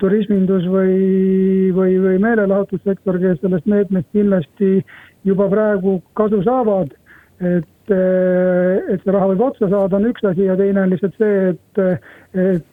turismindus 0.00 0.66
või, 0.68 1.70
või, 1.76 1.96
või 2.02 2.18
meelelahutussektor, 2.22 3.18
kes 3.22 3.40
sellest 3.40 3.68
meetmest 3.70 4.08
kindlasti 4.12 4.82
juba 5.28 5.48
praegu 5.52 6.00
kasu 6.18 6.42
saavad. 6.46 6.92
et, 7.42 7.90
eh, 7.90 8.92
et 8.94 9.00
see 9.02 9.10
raha 9.10 9.32
võib 9.32 9.40
otsa 9.48 9.66
saada, 9.66 9.96
on 9.96 10.04
üks 10.06 10.22
asi 10.28 10.44
ja 10.46 10.54
teine 10.54 10.84
on 10.84 10.92
lihtsalt 10.92 11.16
see, 11.18 11.48
et, 11.50 11.80
et 12.38 12.66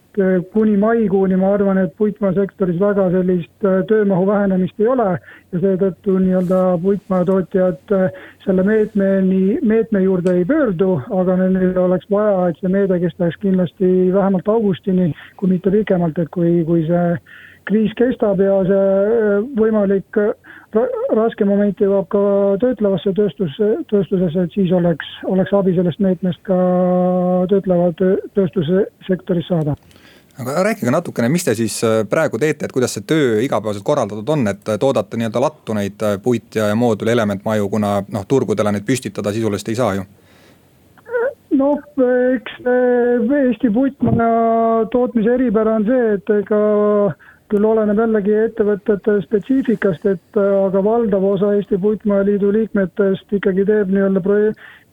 kuni 0.54 0.78
maikuuni 0.78 1.38
ma 1.40 1.54
arvan, 1.56 1.78
et 1.82 1.94
puitmaasektoris 1.98 2.80
väga 2.82 3.10
sellist 3.14 3.68
eh, 3.68 3.82
töömahu 3.90 4.28
vähenemist 4.28 4.80
ei 4.80 4.88
ole. 4.88 5.10
Ja 5.54 5.62
seetõttu 5.64 6.18
nii-öelda 6.22 6.62
puitmaatootjad 6.84 7.94
eh, 7.98 8.24
selle 8.46 8.66
meetmeni, 8.68 9.60
meetme 9.66 10.04
juurde 10.04 10.36
ei 10.38 10.48
pöördu, 10.50 10.96
aga 11.22 11.38
neil 11.42 11.78
oleks 11.82 12.10
vaja, 12.12 12.50
et 12.50 12.62
see 12.62 12.74
meede 12.74 13.00
kestaks 13.02 13.40
kindlasti 13.44 13.92
vähemalt 14.14 14.48
augustini, 14.48 15.12
kui 15.38 15.54
mitte 15.54 15.74
pikemalt, 15.74 16.20
et 16.20 16.32
kui, 16.36 16.60
kui 16.68 16.86
see 16.90 17.06
kriis 17.70 17.94
kestab 17.98 18.40
ja 18.42 18.62
see 18.66 19.40
võimalik 19.58 20.18
raske 21.18 21.46
moment 21.46 21.82
jõuab 21.82 22.08
ka 22.14 22.22
töötlevasse 22.62 23.14
tööstus, 23.18 23.56
tööstusesse, 23.90 24.46
et 24.46 24.54
siis 24.58 24.72
oleks, 24.76 25.10
oleks 25.30 25.54
abi 25.54 25.74
sellest 25.78 26.02
meetmest 26.04 26.42
ka 26.46 26.60
töötleva 27.50 27.92
töö, 27.98 28.20
tööstuse 28.38 28.86
sektoris 29.08 29.50
saada 29.50 29.76
aga 30.40 30.64
rääkige 30.64 30.92
natukene, 30.92 31.30
mis 31.30 31.44
te 31.44 31.56
siis 31.56 31.82
äh, 31.84 32.02
praegu 32.10 32.40
teete, 32.40 32.66
et 32.66 32.76
kuidas 32.76 32.94
see 32.96 33.06
töö 33.08 33.40
igapäevaselt 33.44 33.86
korraldatud 33.86 34.30
on, 34.36 34.48
et 34.52 34.72
äh, 34.72 34.80
toodate 34.80 35.20
nii-öelda 35.20 35.42
lattu 35.44 35.76
neid 35.76 36.06
äh, 36.06 36.16
puit 36.24 36.56
ja, 36.56 36.70
ja 36.72 36.78
mooduli 36.80 37.12
elementmaju, 37.12 37.70
kuna 37.70 38.00
noh, 38.08 38.26
turgudele 38.28 38.74
neid 38.76 38.88
püstitada 38.88 39.34
sisuliselt 39.36 39.74
ei 39.74 39.80
saa 39.80 39.94
ju? 40.00 40.08
noh, 41.60 41.80
eks 42.36 42.60
Eesti 42.64 43.72
puitmaja 43.74 44.86
tootmise 44.94 45.34
eripära 45.34 45.74
on 45.80 45.88
see, 45.88 46.14
et 46.16 46.30
ega 46.38 46.60
küll 47.50 47.66
oleneb 47.66 47.98
jällegi 47.98 48.36
ettevõtete 48.44 49.16
spetsiifikast, 49.24 50.06
et 50.06 50.40
aga 50.40 50.84
valdav 50.86 51.26
osa 51.32 51.54
Eesti 51.58 51.80
Puitmaja 51.82 52.28
Liidu 52.28 52.52
liikmetest 52.54 53.34
ikkagi 53.40 53.66
teeb 53.66 53.94
nii-öelda 53.94 54.22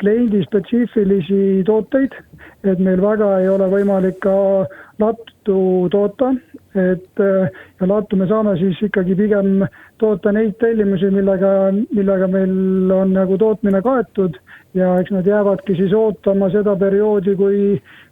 kliendi 0.00 0.42
spetsiifilisi 0.44 1.62
tooteid. 1.68 2.16
et 2.64 2.78
meil 2.82 3.00
väga 3.00 3.28
ei 3.40 3.48
ole 3.48 3.68
võimalik 3.70 4.16
ka 4.20 4.66
lattu 4.98 5.58
toota, 5.92 6.32
et 6.74 7.20
ja 7.20 7.86
lattu 7.86 8.16
me 8.16 8.26
saame 8.26 8.56
siis 8.58 8.80
ikkagi 8.82 9.14
pigem 9.14 9.66
toota 9.98 10.32
neid 10.32 10.56
tellimusi, 10.58 11.10
millega, 11.14 11.70
millega 11.94 12.26
meil 12.26 12.90
on 12.92 13.12
nagu 13.14 13.38
tootmine 13.38 13.82
kaetud 13.82 14.40
ja 14.74 14.96
eks 15.00 15.12
nad 15.14 15.26
jäävadki 15.26 15.76
siis 15.76 15.94
ootama 15.94 16.50
seda 16.52 16.74
perioodi, 16.76 17.36
kui, 17.36 17.60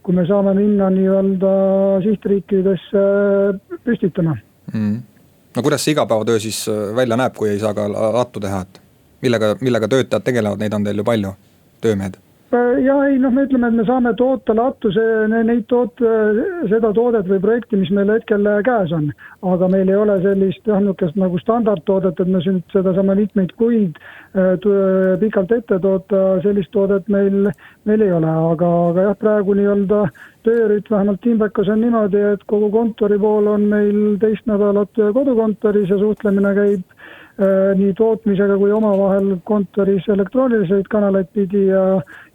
kui 0.05 0.15
me 0.17 0.27
saame 0.29 0.53
minna 0.59 0.91
nii-öelda 0.93 1.53
sihtriikidesse 2.05 3.05
püstitama. 3.87 4.37
Mm.. 4.73 5.01
no 5.57 5.63
kuidas 5.63 5.85
see 5.85 5.97
igapäevatöö 5.97 6.41
siis 6.41 6.65
välja 6.97 7.17
näeb, 7.17 7.37
kui 7.37 7.49
ei 7.53 7.61
saa 7.63 7.75
ka 7.75 7.89
lattu 7.89 8.41
teha, 8.41 8.61
et 8.67 8.83
millega, 9.25 9.55
millega 9.61 9.89
töötajad 9.89 10.27
tegelevad, 10.27 10.61
neid 10.61 10.77
on 10.77 10.85
teil 10.85 11.01
ju 11.01 11.09
palju, 11.09 11.33
töömehed 11.85 12.21
Äh, 12.55 12.85
ja 12.85 12.95
ei 13.09 13.17
noh, 13.19 13.33
me 13.35 13.45
ütleme, 13.49 13.69
et 13.71 13.75
me 13.79 13.85
saame 13.89 14.13
toota 14.19 14.55
latuse, 14.55 15.03
neid 15.33 15.65
toot-, 15.71 16.03
seda 16.71 16.93
toodet 16.95 17.27
või 17.31 17.41
projekti, 17.43 17.79
mis 17.81 17.91
meil 17.95 18.13
hetkel 18.15 18.47
käes 18.67 18.93
on. 18.95 19.09
aga 19.45 19.69
meil 19.69 19.91
ei 19.91 19.97
ole 19.99 20.15
sellist 20.23 20.69
jah, 20.69 20.79
niisugust 20.81 21.19
nagu 21.21 21.41
standardtoodet, 21.43 22.21
et 22.21 22.31
me 22.31 22.43
siin 22.45 22.63
seda 22.73 22.95
saame 22.97 23.17
mitmeid 23.19 23.53
kuid 23.59 23.99
äh, 24.39 24.55
pikalt 25.21 25.57
ette 25.57 25.81
toota, 25.83 26.23
sellist 26.47 26.71
toodet 26.77 27.11
meil, 27.13 27.51
meil 27.89 28.07
ei 28.07 28.13
ole, 28.13 28.31
aga, 28.53 28.71
aga 28.93 29.09
jah, 29.09 29.19
praegu 29.25 29.59
nii-öelda 29.59 30.05
töörütm 30.47 30.95
vähemalt 30.95 31.23
Timbekas 31.25 31.73
on 31.73 31.83
niimoodi, 31.83 32.23
et 32.37 32.47
kogu 32.47 32.71
kontori 32.71 33.19
pool 33.19 33.51
on 33.51 33.67
meil 33.73 34.01
teist 34.23 34.47
nädalat 34.47 35.05
kodukontoris 35.17 35.91
ja 35.91 35.99
suhtlemine 35.99 36.55
käib 36.55 36.85
Äh, 36.95 37.24
nii 37.39 37.95
tootmisega 37.99 38.57
kui 38.61 38.71
omavahel 38.73 39.33
kontoris 39.49 40.07
elektrooniliseid 40.13 40.87
kanaleid 40.91 41.33
pidi 41.35 41.67
ja, 41.67 41.83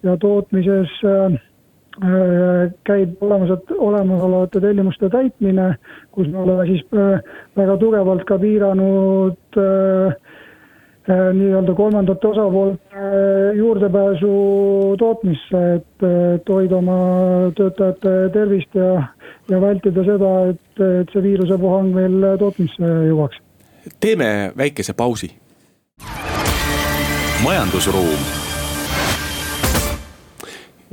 ja 0.04 0.18
tootmises 0.20 0.92
äh, 1.08 1.38
äh, 2.04 2.74
käib 2.84 3.24
olemas, 3.24 3.54
olemasolevate 3.78 4.60
tellimuste 4.60 5.10
täitmine, 5.10 5.72
kus 6.12 6.28
me 6.28 6.44
oleme 6.44 6.68
siis 6.68 6.84
väga 7.56 7.78
tugevalt 7.80 8.28
ka 8.28 8.40
piiranud 8.44 9.58
nii-öelda 11.10 11.74
kolmandate 11.74 12.28
osapoolte 12.28 13.08
juurdepääsu 13.58 14.34
tootmisse, 15.00 15.64
et 15.80 16.52
hoida 16.54 16.78
oma 16.78 17.00
töötajate 17.58 18.16
tervist 18.36 18.78
ja, 18.78 19.08
ja 19.50 19.62
vältida 19.64 20.06
seda, 20.06 20.34
et, 20.52 20.88
et 21.02 21.16
see 21.16 21.26
viirusepuhang 21.32 21.96
meil 21.96 22.34
tootmisse 22.44 22.96
jõuaks 23.10 23.42
teeme 24.00 24.52
väikese 24.58 24.94
pausi. 24.94 25.36
majandusruum 27.44 28.20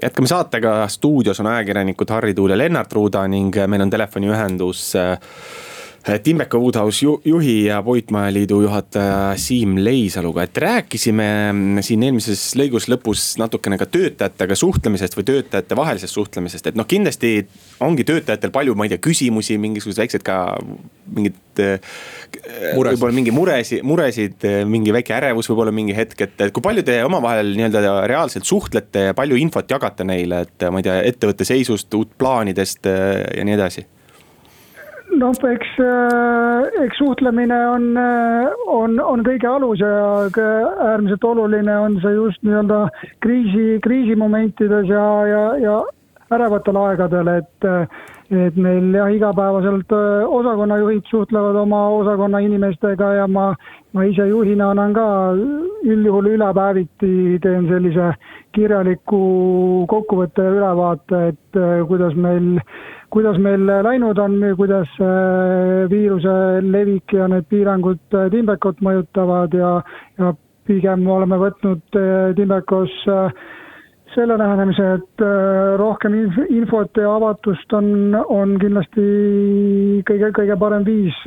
jätkame 0.02 0.26
saatega, 0.26 0.88
stuudios 0.88 1.40
on 1.40 1.46
ajakirjanikud 1.46 2.10
Harri 2.10 2.34
Tuul 2.34 2.50
ja 2.50 2.58
Lennart 2.58 2.92
Ruuda 2.92 3.28
ning 3.28 3.54
meil 3.66 3.82
on 3.82 3.90
telefoniühendus 3.90 4.92
äh, 6.08 6.20
Timbeka 6.22 6.58
Woodhouse 6.58 7.06
juhi 7.24 7.64
ja 7.64 7.82
Puitmajaliidu 7.82 8.60
juhataja 8.62 9.32
Siim 9.36 9.76
Leisaluga, 9.84 10.42
et 10.46 10.56
rääkisime 10.56 11.26
siin 11.84 12.04
eelmises 12.06 12.42
lõigus 12.58 12.86
lõpus 12.90 13.24
natukene 13.40 13.78
ka 13.80 13.88
töötajatega 13.90 14.54
suhtlemisest 14.58 15.16
või 15.18 15.26
töötajate 15.30 15.78
vahelisest 15.78 16.14
suhtlemisest, 16.14 16.70
et 16.70 16.78
noh, 16.78 16.86
kindlasti 16.86 17.32
ongi 17.82 18.06
töötajatel 18.06 18.54
palju, 18.54 18.76
ma 18.78 18.86
ei 18.86 18.94
tea, 18.94 19.02
küsimusi, 19.02 19.58
mingisuguseid 19.62 20.04
väikseid 20.04 20.26
ka 20.26 20.38
mingid. 21.16 21.42
võib-olla 22.76 23.14
mingi 23.16 23.32
muresid, 23.32 23.82
muresid, 23.86 24.44
mingi 24.68 24.92
väike 24.92 25.14
ärevus 25.16 25.48
võib-olla 25.50 25.72
mingi 25.72 25.96
hetk, 25.96 26.20
et, 26.26 26.34
et 26.48 26.52
kui 26.54 26.62
palju 26.62 26.84
te 26.84 26.98
omavahel 27.06 27.54
nii-öelda 27.56 28.06
reaalselt 28.06 28.44
suhtlete 28.44 29.08
ja 29.08 29.16
palju 29.16 29.40
infot 29.40 29.70
jagate 29.70 30.04
neile, 30.04 30.44
et 30.44 30.68
ma 30.70 30.82
ei 30.82 30.86
tea, 30.86 31.00
ettevõtte 31.10 31.48
seisust, 31.48 31.88
uut 31.96 32.12
plaanidest 32.18 32.86
ja 32.86 33.46
nii 33.46 33.56
edasi 33.56 33.86
noh, 35.20 35.36
eks, 35.50 35.72
äh, 35.82 36.82
eks 36.84 36.98
suhtlemine 37.00 37.58
on, 37.70 37.88
äh, 38.00 38.48
on, 38.66 38.98
on 39.00 39.24
kõige 39.26 39.48
alus 39.50 39.80
ja 39.80 39.92
äärmiselt 40.90 41.24
oluline 41.24 41.78
on 41.80 41.98
see 42.02 42.14
just 42.16 42.42
nii-öelda 42.46 42.86
kriisi, 43.24 43.66
kriisimomentides 43.84 44.92
ja, 44.92 45.06
ja, 45.30 45.44
ja 45.62 45.78
ärevatel 46.36 46.78
aegadel, 46.82 47.32
et 47.38 47.70
et 48.30 48.56
meil 48.58 48.90
jah, 48.94 49.10
igapäevaselt 49.14 49.92
äh, 49.94 50.26
osakonnajuhid 50.26 51.06
suhtlevad 51.10 51.56
oma 51.60 51.82
osakonna 52.00 52.40
inimestega 52.42 53.12
ja 53.20 53.26
ma, 53.30 53.52
ma 53.94 54.04
ise 54.04 54.26
juhina 54.28 54.70
annan 54.70 54.92
ka 54.94 55.06
üldjuhul 55.86 56.32
ülepäeviti 56.34 57.38
teen 57.42 57.68
sellise 57.68 58.10
kirjaliku 58.52 59.86
kokkuvõtte 59.88 60.42
ja 60.42 60.56
ülevaate, 60.58 61.22
et 61.32 61.60
kuidas 61.88 62.14
meil 62.14 62.56
kuidas 63.16 63.38
meil 63.38 63.66
läinud 63.66 64.18
on, 64.18 64.34
kuidas 64.58 64.90
äh, 65.00 65.86
viiruse 65.90 66.34
levik 66.64 67.14
ja 67.14 67.28
need 67.30 67.46
piirangud 67.50 68.16
äh, 68.16 68.26
Timbekut 68.32 68.82
mõjutavad 68.84 69.54
ja, 69.54 69.70
ja 70.18 70.32
pigem 70.66 71.06
oleme 71.10 71.38
võtnud 71.40 71.98
äh, 72.00 72.34
Timbekos 72.36 72.92
selle 74.16 74.36
lähenemise, 74.40 74.84
et 74.96 75.22
rohkem 75.76 76.14
infot 76.48 76.96
ja 76.96 77.10
avatust 77.18 77.72
on, 77.76 78.14
on 78.16 78.54
kindlasti 78.62 79.02
kõige, 80.08 80.30
kõige 80.38 80.56
parem 80.56 80.86
viis 80.86 81.18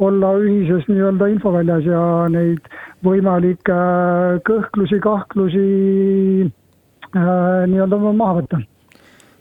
olla 0.00 0.32
ühises 0.40 0.88
nii-öelda 0.88 1.28
infoväljas 1.34 1.84
ja 1.84 2.02
neid 2.32 2.66
võimalikke 3.04 3.78
kõhklusi, 4.48 5.00
kahtlusi 5.04 5.64
nii-öelda 7.14 7.98
maha 8.10 8.40
võtta 8.40 8.62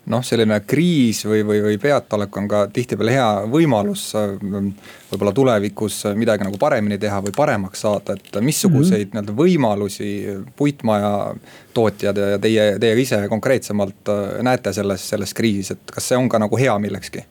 noh, 0.09 0.23
selline 0.25 0.59
kriis 0.67 1.21
või, 1.27 1.41
või, 1.45 1.61
või 1.63 1.77
peataolek 1.81 2.37
on 2.41 2.47
ka 2.49 2.63
tihtipeale 2.73 3.13
hea 3.13 3.27
võimalus 3.51 4.07
võib-olla 4.15 5.33
tulevikus 5.35 6.01
midagi 6.17 6.47
nagu 6.47 6.57
paremini 6.61 6.97
teha 7.01 7.21
või 7.25 7.33
paremaks 7.35 7.85
saada, 7.85 8.15
et 8.17 8.39
missuguseid 8.41 8.91
mm 8.91 9.03
-hmm. 9.03 9.13
nii-öelda 9.13 9.37
võimalusi 9.37 10.11
puitmaja 10.57 11.35
tootjad 11.73 12.17
ja 12.17 12.39
teie, 12.39 12.71
teie 12.79 13.01
ise 13.01 13.21
konkreetsemalt 13.29 14.13
näete 14.41 14.73
selles, 14.73 15.09
selles 15.09 15.33
kriisis, 15.33 15.71
et 15.77 15.91
kas 15.93 16.09
see 16.09 16.17
on 16.17 16.29
ka 16.29 16.39
nagu 16.39 16.57
hea 16.57 16.79
millekski? 16.79 17.25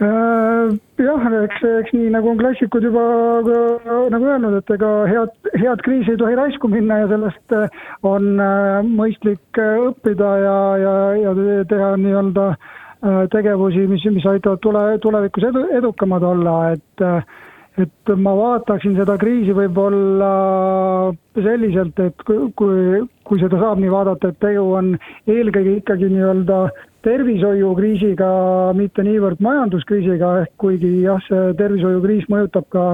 Äh, 0.00 0.72
jah, 1.04 1.24
eks, 1.44 1.64
eks 1.68 1.92
nii 1.92 2.08
nagu 2.14 2.30
on 2.30 2.38
klassikud 2.40 2.84
juba 2.86 3.02
nagu 4.08 4.28
öelnud, 4.30 4.54
et 4.56 4.70
ega 4.72 4.92
head, 5.10 5.34
head 5.60 5.82
kriisi 5.84 6.14
ei 6.14 6.20
tohi 6.22 6.38
raisku 6.38 6.70
minna 6.72 7.02
ja 7.02 7.10
sellest 7.10 7.54
äh, 7.58 7.82
on 8.08 8.40
äh, 8.40 8.78
mõistlik 8.88 9.60
õppida 9.60 10.30
ja, 10.40 10.56
ja, 10.80 10.94
ja 11.26 11.34
teha 11.68 11.92
nii-öelda 12.00 12.54
tegevusi, 13.34 13.82
mis, 13.90 14.04
mis 14.14 14.26
aitavad 14.30 14.60
tule, 14.62 14.82
tulevikus 15.02 15.48
edu, 15.48 15.64
edukamad 15.74 16.22
olla, 16.22 16.54
et 16.76 17.02
et 17.80 18.12
ma 18.20 18.34
vaataksin 18.36 18.94
seda 18.94 19.16
kriisi 19.18 19.54
võib-olla 19.56 20.30
selliselt, 21.34 21.98
et 22.04 22.24
kui, 22.28 22.46
kui, 22.54 23.00
kui 23.26 23.40
seda 23.42 23.58
saab 23.58 23.80
nii 23.82 23.90
vaadata, 23.90 24.30
et 24.30 24.38
tegu 24.44 24.68
on 24.78 24.92
eelkõige 25.26 25.80
ikkagi 25.80 26.12
nii-öelda 26.12 26.60
tervishoiukriisiga, 27.02 28.30
mitte 28.78 29.04
niivõrd 29.06 29.42
majanduskriisiga, 29.42 30.32
ehk 30.44 30.52
kuigi 30.62 30.90
jah, 31.04 31.22
see 31.28 31.54
tervishoiukriis 31.58 32.28
mõjutab 32.32 32.68
ka, 32.74 32.84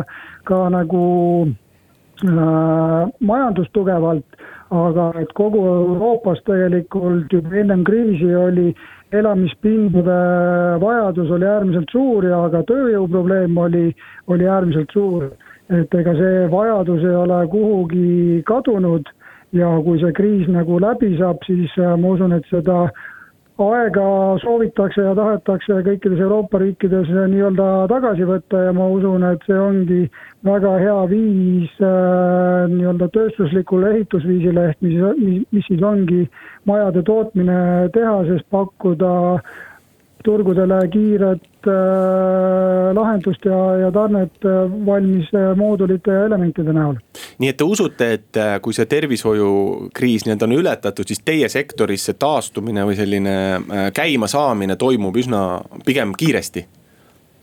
ka 0.48 0.60
nagu 0.72 1.02
äh, 1.48 3.02
majandust 3.20 3.72
tugevalt, 3.76 4.38
aga 4.74 5.10
et 5.22 5.32
kogu 5.36 5.64
Euroopas 5.72 6.40
tegelikult 6.48 7.32
juba 7.32 7.60
ennem 7.62 7.84
kriisi 7.88 8.32
oli 8.36 8.72
elamispindade 9.12 10.16
vajadus 10.80 11.30
oli 11.30 11.46
äärmiselt 11.48 11.92
suur 11.92 12.26
ja 12.28 12.42
ka 12.52 12.60
tööjõuprobleem 12.68 13.56
oli, 13.56 13.86
oli 14.28 14.48
äärmiselt 14.48 14.92
suur. 14.92 15.30
et 15.68 15.94
ega 15.94 16.14
see 16.16 16.44
vajadus 16.48 17.02
ei 17.04 17.14
ole 17.14 17.38
kuhugi 17.52 18.42
kadunud 18.48 19.08
ja 19.52 19.68
kui 19.84 20.00
see 20.00 20.12
kriis 20.16 20.48
nagu 20.48 20.78
läbi 20.80 21.10
saab, 21.18 21.42
siis 21.44 21.72
äh, 21.76 21.96
ma 22.00 22.14
usun, 22.14 22.32
et 22.32 22.44
seda 22.48 22.86
aega 23.58 24.06
soovitakse 24.42 25.02
ja 25.02 25.14
tahetakse 25.18 25.80
kõikides 25.86 26.20
Euroopa 26.22 26.60
riikides 26.62 27.08
nii-öelda 27.10 27.88
tagasi 27.90 28.26
võtta 28.28 28.60
ja 28.68 28.74
ma 28.76 28.86
usun, 28.94 29.24
et 29.26 29.42
see 29.48 29.58
ongi 29.58 30.02
väga 30.46 30.76
hea 30.78 30.98
viis 31.10 31.72
äh, 31.82 32.68
nii-öelda 32.70 33.08
tööstuslikule 33.16 33.90
ehitusviisile 33.96 34.68
ehk 34.70 34.86
mis, 34.86 34.98
mis, 35.18 35.40
mis 35.56 35.66
siis 35.70 35.82
ongi 35.82 36.28
majade 36.70 37.02
tootmine 37.08 37.58
tehases, 37.96 38.44
pakkuda 38.54 39.12
turgudele 40.28 40.78
kiiret 40.92 41.68
äh, 41.68 42.90
lahendust 42.96 43.44
ja, 43.48 43.58
ja 43.84 43.90
tarnet 43.94 44.44
äh, 44.44 44.64
valmis 44.86 45.30
äh, 45.34 45.54
moodulite 45.56 46.14
ja 46.14 46.26
elementide 46.28 46.74
näol. 46.76 46.98
nii 47.38 47.52
et 47.52 47.58
te 47.58 47.66
usute, 47.66 48.10
et 48.18 48.40
kui 48.62 48.76
see 48.76 48.88
tervishoiukriis 48.90 50.26
nii-öelda 50.26 50.48
on 50.48 50.56
ületatud, 50.58 51.08
siis 51.08 51.22
teie 51.24 51.48
sektoris 51.52 52.08
see 52.08 52.18
taastumine 52.18 52.84
või 52.88 52.98
selline 52.98 53.36
käimasaamine 53.94 54.76
toimub 54.80 55.16
üsna 55.22 55.44
pigem 55.86 56.12
kiiresti? 56.18 56.66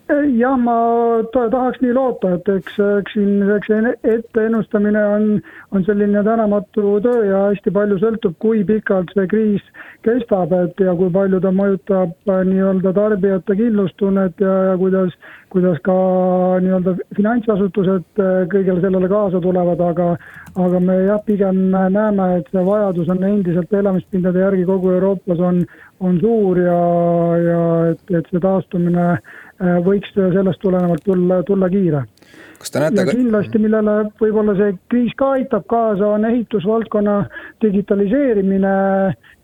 Jah, 0.08 0.58
ma 0.58 0.76
tahaks 1.34 1.80
nii 1.82 1.94
loota, 1.98 2.36
et 2.38 2.50
eks, 2.54 2.78
eks 3.00 3.16
siin, 3.16 3.42
eks 3.56 3.72
etteennustamine 4.04 5.02
on, 5.16 5.26
on 5.72 5.86
selline 5.88 6.22
tänamatu 6.24 7.00
töö 7.02 7.24
ja 7.26 7.40
hästi 7.48 7.74
palju 7.74 7.98
sõltub, 8.04 8.36
kui 8.44 8.64
pikalt 8.68 9.10
see 9.16 9.26
kriis 9.32 9.66
kestab, 10.06 10.54
et 10.54 10.86
ja 10.86 10.94
kui 10.98 11.10
palju 11.14 11.42
ta 11.42 11.50
mõjutab 11.56 12.14
äh, 12.30 12.44
nii-öelda 12.52 12.94
tarbijate 12.94 13.58
kindlustunnet 13.58 14.46
ja, 14.46 14.56
ja 14.70 14.78
kuidas, 14.78 15.16
kuidas 15.54 15.82
ka 15.86 15.98
nii-öelda 16.62 16.98
finantsasutused 17.18 18.22
äh, 18.22 18.44
kõigele 18.54 18.86
sellele 18.86 19.10
kaasa 19.10 19.42
tulevad, 19.42 19.82
aga 19.82 20.14
aga 20.56 20.80
me 20.80 20.94
jah, 21.04 21.20
pigem 21.26 21.58
näeme, 21.74 22.28
et 22.38 22.48
see 22.54 22.62
vajadus 22.64 23.10
on 23.12 23.26
endiselt 23.28 23.74
elamispindade 23.74 24.40
järgi 24.40 24.64
kogu 24.70 24.94
Euroopas 24.94 25.42
on, 25.44 25.66
on 26.00 26.20
suur 26.22 26.62
ja, 26.62 26.78
ja 27.42 27.66
et, 27.92 28.06
et 28.20 28.30
see 28.32 28.40
taastumine 28.44 29.08
võiks 29.60 30.12
sellest 30.16 30.60
tulenevalt 30.60 31.04
tulla, 31.06 31.44
tulla 31.44 31.70
kiire. 31.70 32.04
Ja 32.74 33.06
kindlasti, 33.06 33.60
millele 33.62 33.94
võib-olla 34.20 34.56
see 34.58 34.74
kriis 34.90 35.14
ka 35.20 35.36
aitab 35.38 35.68
kaasa, 35.70 36.08
on 36.18 36.26
ehitusvaldkonna 36.26 37.16
digitaliseerimine 37.62 38.74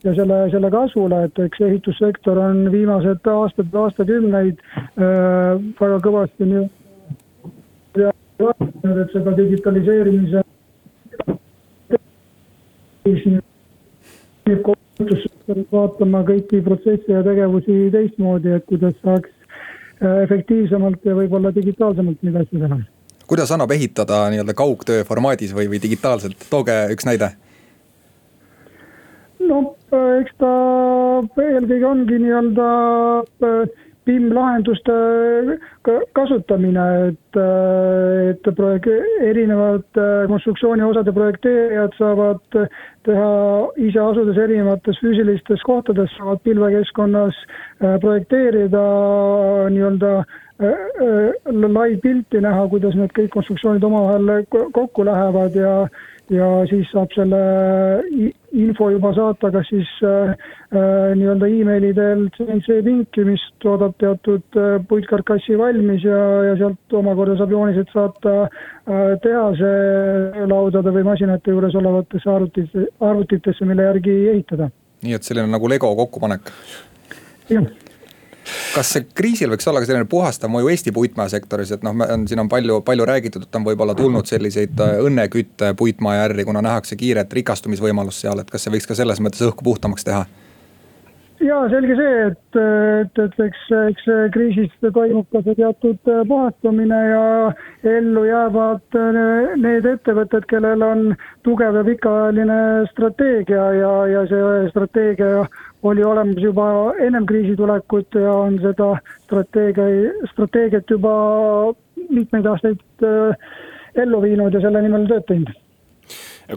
ja 0.03 0.13
selle, 0.17 0.39
selle 0.51 0.71
kasvule, 0.73 1.23
et 1.27 1.41
eks 1.45 1.61
ehitussektor 1.67 2.39
on 2.41 2.63
viimased 2.73 3.27
aastad, 3.29 3.75
aastakümneid 3.83 4.63
äh, 4.73 5.59
väga 5.79 5.99
kõvasti 6.07 6.49
nii 6.49 6.65
et 8.41 9.13
seda 9.13 9.35
digitaliseerimise 9.37 10.41
vaatama 15.71 16.23
kõiki 16.25 16.63
protsesse 16.65 17.13
ja 17.13 17.21
tegevusi 17.25 17.77
teistmoodi, 17.93 18.55
et 18.57 18.65
kuidas 18.69 18.97
saaks 19.05 19.29
äh, 19.29 19.40
efektiivsemalt 20.01 21.05
ja 21.05 21.13
võib-olla 21.17 21.53
digitaalsemalt 21.55 22.23
neid 22.25 22.41
asju 22.41 22.63
teha 22.63 22.79
kuidas 23.31 23.51
annab 23.55 23.71
ehitada 23.71 24.25
nii-öelda 24.33 24.53
kaugtöö 24.59 25.05
formaadis 25.07 25.53
või, 25.55 25.69
või 25.71 25.79
digitaalselt, 25.79 26.35
tooge 26.51 26.73
üks 26.91 27.07
näide. 27.07 27.29
no 29.47 29.61
eks 30.19 30.35
ta 30.41 30.49
eelkõige 31.45 31.87
ongi 31.87 32.19
nii-öelda 32.25 32.67
PIM-lahenduste 34.05 34.93
kasutamine, 36.17 36.85
et, 37.11 37.39
et 38.31 38.49
projekt, 38.57 38.89
erinevad 39.27 40.01
konstruktsiooniosade 40.31 41.13
projekteerijad 41.13 41.93
saavad 41.99 42.59
teha 43.05 43.31
ise 43.77 44.01
asudes 44.01 44.39
erinevates 44.41 45.01
füüsilistes 45.03 45.65
kohtades, 45.67 46.13
saavad 46.17 46.41
pilvekeskkonnas 46.47 47.43
projekteerida 48.01 48.85
nii-öelda 49.73 50.15
lai 51.73 51.97
pilti 52.01 52.41
näha, 52.41 52.67
kuidas 52.69 52.95
need 52.97 53.13
kõik 53.17 53.31
konstruktsioonid 53.33 53.83
omavahel 53.83 54.45
kokku 54.73 55.05
lähevad 55.05 55.55
ja 55.57 55.73
ja 56.31 56.47
siis 56.69 56.87
saab 56.93 57.11
selle 57.15 57.39
info 58.51 58.89
juba 58.93 59.11
saata 59.15 59.51
kas 59.53 59.67
siis 59.71 59.89
äh, 60.07 60.31
nii-öelda 61.17 61.49
emaili 61.51 61.91
teel 61.97 62.23
CNC 62.37 62.77
pinki, 62.85 63.25
mis 63.27 63.43
toodab 63.63 63.97
teatud 64.01 64.59
äh, 64.59 64.77
puitkarkassi 64.87 65.57
valmis 65.59 66.05
ja, 66.07 66.21
ja 66.49 66.55
sealt 66.61 66.97
omakorda 67.01 67.37
saab 67.41 67.55
joonised 67.55 67.91
saata 67.93 68.37
äh, 68.45 69.03
tehase 69.23 69.73
laudade 70.51 70.95
või 70.95 71.05
masinate 71.11 71.55
juures 71.55 71.75
olevatesse 71.81 72.31
arvutitesse, 72.31 72.87
arvutitesse, 73.11 73.67
mille 73.67 73.91
järgi 73.91 74.17
ehitada. 74.35 74.71
nii 75.01 75.17
et 75.17 75.27
selline 75.27 75.51
nagu 75.51 75.69
Lego 75.69 75.93
kokkupanek? 76.03 76.51
jah 77.51 77.71
kas 78.75 78.93
kriisil 79.15 79.51
võiks 79.53 79.67
olla 79.69 79.81
ka 79.81 79.89
selline 79.89 80.09
puhastav 80.09 80.51
mõju 80.53 80.71
Eesti 80.73 80.93
puitmajasektoris, 80.95 81.73
et 81.77 81.87
noh, 81.87 81.95
siin 82.29 82.43
on 82.43 82.51
palju, 82.51 82.81
palju 82.87 83.07
räägitud, 83.07 83.47
et 83.47 83.59
on 83.59 83.65
võib-olla 83.67 83.95
tulnud 83.97 84.29
selliseid 84.29 84.79
äh, 84.83 84.99
õnnekütte 85.07 85.73
puitmaja 85.79 86.29
ärri, 86.29 86.45
kuna 86.47 86.63
nähakse 86.65 86.99
kiiret 86.99 87.33
rikastumisvõimalust 87.41 88.25
seal, 88.25 88.43
et 88.43 88.51
kas 88.51 88.65
see 88.65 88.73
võiks 88.73 88.89
ka 88.89 88.97
selles 88.97 89.23
mõttes 89.23 89.43
õhku 89.47 89.67
puhtamaks 89.67 90.07
teha? 90.07 90.25
ja 91.41 91.57
selge 91.71 91.95
see, 91.97 92.17
et, 92.27 92.57
et, 93.01 93.19
et 93.23 93.39
eks, 93.45 93.61
eks 93.89 94.07
kriisist 94.35 94.87
toimub 94.93 95.27
ka 95.33 95.41
see 95.45 95.57
teatud 95.57 96.11
äh, 96.11 96.21
puhastumine 96.29 96.99
ja 97.09 97.23
ellu 97.97 98.25
jäävad 98.27 98.99
äh, 98.99 99.55
need 99.61 99.87
ettevõtted, 99.89 100.45
kellel 100.51 100.85
on 100.85 101.03
tugev 101.47 101.79
ja 101.79 101.83
pikaajaline 101.87 102.61
strateegia 102.91 103.67
ja, 103.79 103.93
ja 104.11 104.25
see 104.29 104.53
strateegia 104.73 105.45
oli 105.83 106.03
olemas 106.03 106.43
juba 106.43 106.65
ennem 106.99 107.25
kriisi 107.25 107.55
tulekut 107.55 108.15
ja 108.21 108.33
on 108.33 108.59
seda 108.61 108.93
strateegia, 109.23 110.11
strateegiat 110.31 110.89
juba 110.89 111.13
mitmeid 112.09 112.45
aastaid 112.45 113.05
äh, 113.05 113.49
ellu 114.03 114.21
viinud 114.21 114.53
ja 114.53 114.61
selle 114.63 114.81
nimel 114.85 115.07
tööd 115.09 115.27
teinud 115.29 115.57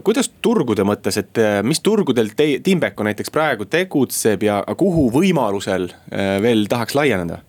kuidas 0.03 0.29
turgude 0.43 0.83
mõttes, 0.87 1.17
et 1.21 1.39
äh, 1.41 1.59
mis 1.63 1.81
turgudel 1.83 2.31
te-, 2.35 2.59
Timbeko 2.63 3.05
näiteks 3.07 3.31
praegu 3.33 3.67
tegutseb 3.69 4.43
ja 4.43 4.61
kuhu 4.77 5.07
võimalusel 5.13 5.89
äh, 5.89 6.37
veel 6.43 6.65
tahaks 6.71 6.97
laieneda? 6.97 7.41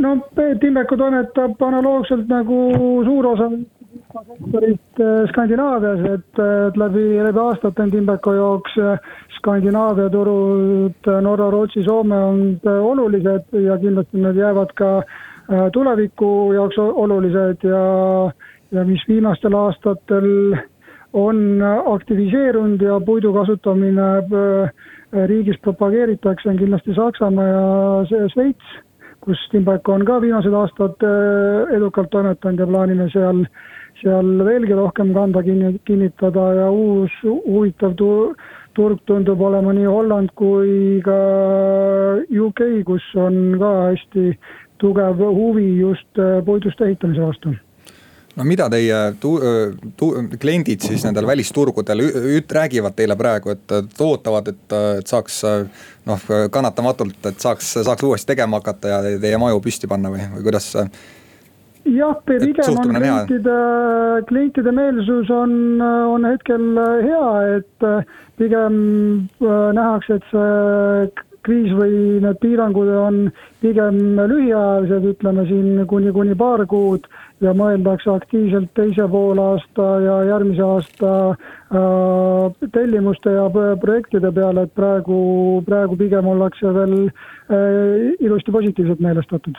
no 0.00 0.16
Timbeko 0.60 0.96
toimetab 0.96 1.60
analoogselt 1.66 2.28
nagu 2.30 2.60
suur 3.06 3.32
osa 3.34 3.50
sektorist 3.90 5.00
Skandinaavias, 5.30 6.04
et, 6.14 6.42
et 6.66 6.76
läbi, 6.78 7.06
läbi 7.22 7.42
aastate 7.42 7.82
on 7.82 7.90
Timbeko 7.90 8.34
jaoks 8.36 8.76
Skandinaavia 9.38 10.10
turud, 10.12 11.10
Norra, 11.22 11.50
Rootsi, 11.50 11.82
Soome 11.86 12.20
on 12.28 12.42
olulised 12.70 13.58
ja 13.64 13.78
kindlasti 13.82 14.22
need 14.22 14.38
jäävad 14.38 14.74
ka 14.78 14.92
tuleviku 15.74 16.52
jaoks 16.54 16.78
olulised 16.78 17.66
ja 17.66 17.82
ja 18.72 18.84
mis 18.84 19.02
viimastel 19.08 19.54
aastatel 19.58 20.28
on 21.12 21.62
aktiviseerunud 21.94 22.82
ja 22.82 23.00
puidu 23.06 23.32
kasutamine 23.34 24.06
äh, 24.18 24.70
riigis 25.26 25.58
propageeritakse, 25.62 26.48
on 26.48 26.58
kindlasti 26.58 26.94
Saksamaa 26.94 27.48
ja 28.10 28.28
Šveits, 28.30 28.76
kus 29.20 29.42
Timbeko 29.50 29.96
on 29.98 30.06
ka 30.06 30.20
viimased 30.22 30.54
aastad 30.54 31.02
äh, 31.06 31.74
edukalt 31.76 32.10
toimetanud 32.14 32.62
ja 32.62 32.66
plaanime 32.70 33.08
seal, 33.12 33.44
seal 34.00 34.44
veelgi 34.46 34.76
rohkem 34.76 35.12
kanda 35.16 35.42
kinni, 35.46 35.74
kinnitada 35.88 36.46
ja 36.58 36.66
uus 36.70 37.14
huvitav 37.24 37.94
tu-, 38.00 38.34
turg 38.76 39.02
tundub 39.08 39.40
olema 39.40 39.74
nii 39.76 39.88
Holland 39.90 40.34
kui 40.38 41.00
ka 41.04 41.16
UK, 42.46 42.62
kus 42.86 43.08
on 43.20 43.58
ka 43.60 43.72
hästi 43.90 44.30
tugev 44.80 45.20
huvi 45.20 45.66
just 45.80 46.22
puidust 46.46 46.80
ehitamise 46.86 47.26
vastu 47.26 47.56
no 48.36 48.46
mida 48.46 48.68
teie 48.72 48.98
tu, 49.20 49.34
tu, 49.98 50.10
kliendid 50.40 50.84
siis 50.86 51.04
nendel 51.06 51.26
välisturgudel 51.28 52.04
üt, 52.06 52.52
räägivad 52.56 52.96
teile 52.96 53.16
praegu, 53.18 53.54
et 53.56 54.04
ootavad, 54.06 54.52
et, 54.52 54.76
et 55.00 55.10
saaks 55.10 55.40
noh, 56.08 56.28
kannatamatult, 56.54 57.18
et 57.32 57.40
saaks, 57.42 57.74
saaks 57.84 58.06
uuesti 58.06 58.32
tegema 58.32 58.60
hakata 58.62 58.94
ja 58.94 59.00
teie 59.22 59.40
maju 59.40 59.60
püsti 59.64 59.90
panna 59.90 60.12
või, 60.14 60.28
või 60.36 60.46
kuidas? 60.46 60.70
Jah, 61.84 62.20
pigem 62.26 62.78
on 62.78 62.94
klientide, 62.94 63.56
klientide 64.28 64.72
meelsus 64.76 65.30
on, 65.30 65.80
on 65.80 66.28
hetkel 66.28 66.78
hea, 67.06 67.56
et 67.56 67.88
pigem 68.40 68.78
nähakse, 69.40 70.20
et 70.20 70.30
see 70.32 71.26
kriis 71.46 71.72
või 71.72 72.20
need 72.20 72.38
piirangud 72.42 72.90
on 73.00 73.18
pigem 73.62 74.18
lühiajalised, 74.28 75.06
ütleme 75.14 75.46
siin 75.48 75.82
kuni, 75.88 76.12
kuni 76.12 76.36
paar 76.38 76.66
kuud 76.68 77.08
ja 77.40 77.54
mõeldakse 77.56 78.12
aktiivselt 78.12 78.72
teise 78.76 79.06
poolaasta 79.08 79.88
ja 80.04 80.18
järgmise 80.34 80.64
aasta 80.66 81.14
äh, 81.32 82.68
tellimuste 82.76 83.34
ja 83.38 83.48
projektide 83.54 84.32
peale, 84.36 84.68
et 84.68 84.76
praegu, 84.76 85.18
praegu 85.68 85.98
pigem 86.00 86.28
ollakse 86.34 86.76
veel 86.76 86.96
äh, 87.08 88.10
ilusti 88.20 88.52
positiivselt 88.52 89.00
meelestatud 89.04 89.56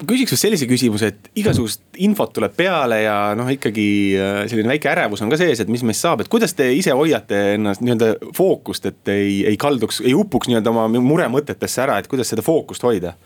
ma 0.00 0.08
küsiks 0.08 0.34
vast 0.34 0.46
sellise 0.46 0.68
küsimuse, 0.70 1.10
et 1.12 1.30
igasugust 1.40 1.82
infot 2.02 2.32
tuleb 2.36 2.54
peale 2.56 3.02
ja 3.04 3.16
noh, 3.38 3.50
ikkagi 3.52 3.88
äh, 4.16 4.40
selline 4.50 4.72
väike 4.74 4.92
ärevus 4.92 5.24
on 5.24 5.32
ka 5.32 5.38
sees, 5.40 5.62
et 5.62 5.72
mis 5.72 5.84
meist 5.86 6.04
saab, 6.04 6.24
et 6.24 6.32
kuidas 6.32 6.56
te 6.56 6.70
ise 6.76 6.94
hoiate 6.96 7.40
ennast 7.56 7.84
nii-öelda 7.84 8.32
fookust, 8.36 8.88
et 8.90 9.12
ei, 9.12 9.40
ei 9.50 9.60
kalduks, 9.60 10.00
ei 10.04 10.16
upuks 10.16 10.50
nii-öelda 10.50 10.72
oma 10.72 10.88
muremõtetesse 11.00 11.84
ära, 11.86 12.00
et 12.00 12.10
kuidas 12.10 12.32
seda 12.32 12.46
fookust 12.46 12.86
hoida? 12.86 13.16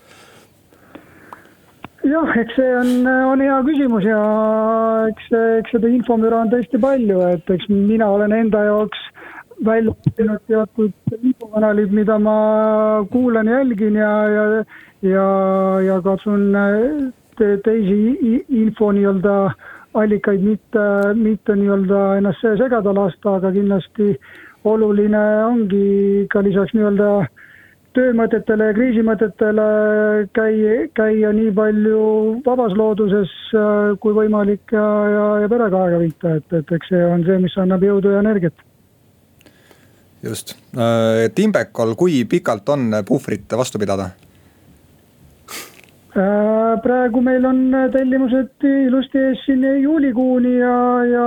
jah, 2.05 2.35
eks 2.37 2.53
see 2.53 2.73
on, 2.77 2.89
on 3.31 3.41
hea 3.41 3.55
küsimus 3.65 4.05
ja 4.05 4.21
eks, 5.09 5.31
eks 5.61 5.73
seda 5.73 5.89
infomüra 5.89 6.43
on 6.43 6.51
tõesti 6.53 6.77
palju, 6.81 7.21
et 7.33 7.49
eks 7.55 7.69
mina 7.71 8.11
olen 8.13 8.35
enda 8.35 8.61
jaoks 8.67 9.01
välja 9.65 9.93
teinud 10.17 10.41
teatud 10.47 11.15
infokanalid, 11.21 11.93
mida 11.95 12.17
ma 12.19 12.35
kuulan, 13.11 13.47
jälgin 13.47 13.95
ja, 13.95 14.11
ja, 14.27 14.45
ja, 15.05 15.29
ja 15.85 16.01
katsun 16.03 16.49
te, 17.37 17.55
teisi 17.63 18.43
info 18.49 18.91
nii-öelda 18.95 19.35
allikaid 19.95 20.43
mitte, 20.43 20.85
mitte 21.15 21.55
nii-öelda 21.55 22.01
ennast 22.19 22.43
segada 22.59 22.93
lasta, 22.95 23.37
aga 23.39 23.51
kindlasti 23.55 24.15
oluline 24.67 25.23
ongi 25.45 26.27
ka 26.33 26.43
lisaks 26.45 26.73
nii-öelda 26.75 27.09
töömõtetele 27.95 28.69
ja 28.69 28.75
kriisimõtetele 28.75 29.65
käia, 30.35 30.75
käia 30.97 31.31
nii 31.35 31.51
palju 31.55 32.01
vabas 32.45 32.75
looduses 32.75 33.31
äh, 33.55 33.93
kui 34.03 34.15
võimalik 34.17 34.75
ja, 34.75 34.85
ja, 35.13 35.25
ja 35.45 35.51
perega 35.51 35.85
aega 35.85 36.01
veeta, 36.03 36.35
et, 36.41 36.57
et 36.59 36.75
eks 36.75 36.91
see 36.91 37.03
on 37.07 37.23
see, 37.27 37.39
mis 37.45 37.55
annab 37.61 37.85
jõudu 37.87 38.11
ja 38.11 38.23
energiat. 38.25 38.65
just, 40.25 40.57
äh, 40.75 41.29
Timbekol, 41.35 41.95
kui 41.95 42.23
pikalt 42.27 42.69
on 42.75 42.99
puhvrit 43.07 43.57
vastu 43.63 43.79
pidada? 43.79 44.11
Äh, 46.15 46.75
praegu 46.83 47.21
meil 47.21 47.45
on 47.45 47.65
tellimused 47.91 48.63
ilusti 48.63 49.19
ees 49.19 49.41
siin 49.45 49.65
juulikuuni 49.81 50.53
ja, 50.57 50.77
ja, 51.11 51.25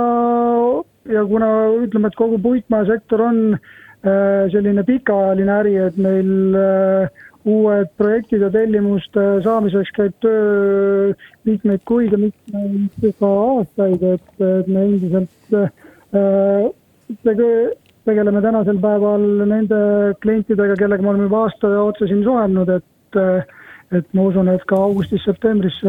ja 1.13 1.25
kuna 1.29 1.49
ütleme, 1.83 2.09
et 2.09 2.17
kogu 2.17 2.39
puitmajasektor 2.41 3.21
on 3.27 3.43
äh, 3.53 3.59
Äh, 3.99 4.47
selline 4.53 4.85
pikaajaline 4.87 5.51
äri, 5.51 5.73
et 5.83 5.97
meil 5.99 6.55
äh, 6.55 7.23
uued 7.51 7.89
projektid 7.99 8.45
ja 8.45 8.47
tellimuste 8.53 9.23
saamiseks 9.43 9.91
käib 9.97 10.13
töö 10.23 11.09
mitmeid 11.43 11.83
kuid 11.89 12.15
ja 12.15 12.19
mitmeid 12.21 13.17
ka 13.19 13.31
aastaid, 13.41 14.05
et, 14.13 14.31
me 14.71 14.85
endiselt 14.85 15.57
äh, 15.59 16.63
tegeleme 18.07 18.43
tänasel 18.45 18.79
päeval 18.79 19.27
nende 19.51 19.81
klientidega, 20.23 20.79
kellega 20.79 21.03
me 21.03 21.11
oleme 21.11 21.27
juba 21.27 21.43
aasta 21.49 21.75
otsa 21.83 22.07
siin 22.07 22.23
suhelnud, 22.23 22.71
et 22.79 23.19
et 23.91 24.05
ma 24.13 24.27
usun, 24.29 24.47
et 24.53 24.63
ka 24.69 24.77
augustis-septembris 24.85 25.81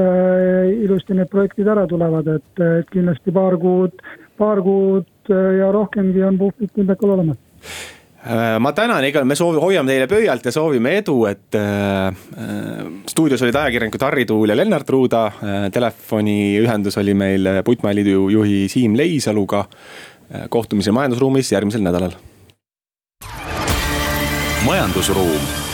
ilusti 0.86 1.14
need 1.14 1.28
projektid 1.32 1.68
ära 1.68 1.86
tulevad, 1.90 2.28
et, 2.38 2.64
et 2.80 2.90
kindlasti 2.92 3.34
paar 3.34 3.58
kuud, 3.60 4.02
paar 4.40 4.62
kuud 4.64 5.30
ja 5.30 5.70
rohkemgi 5.72 6.24
on 6.24 6.38
puhvrit 6.40 6.72
Timbekal 6.74 7.16
olemas 7.16 7.38
Äh, 8.26 8.58
ma 8.60 8.72
tänan, 8.76 9.04
igal 9.08 9.24
me 9.24 9.32
soovi, 9.32 9.56
hoiame 9.62 9.94
teile 9.94 10.06
pöialt 10.08 10.44
ja 10.44 10.52
soovime 10.52 10.98
edu, 10.98 11.22
et 11.24 11.56
äh, 11.56 12.08
äh 12.12 12.90
stuudios 13.08 13.40
olid 13.42 13.56
ajakirjanikud 13.56 14.02
Harri 14.04 14.26
Tuul 14.28 14.52
ja 14.52 14.56
Lennart 14.56 14.90
Ruuda 14.90 15.22
äh,. 15.26 15.70
telefoniühendus 15.72 16.98
oli 17.00 17.14
meil 17.14 17.48
Puitmaliidu 17.64 18.28
juhi 18.28 18.68
Siim 18.68 18.96
Leisaluga 18.96 19.64
äh,. 19.64 20.48
kohtumise 20.48 20.92
majandusruumis 20.92 21.52
järgmisel 21.52 21.80
nädalal. 21.80 22.12
majandusruum 24.66 25.69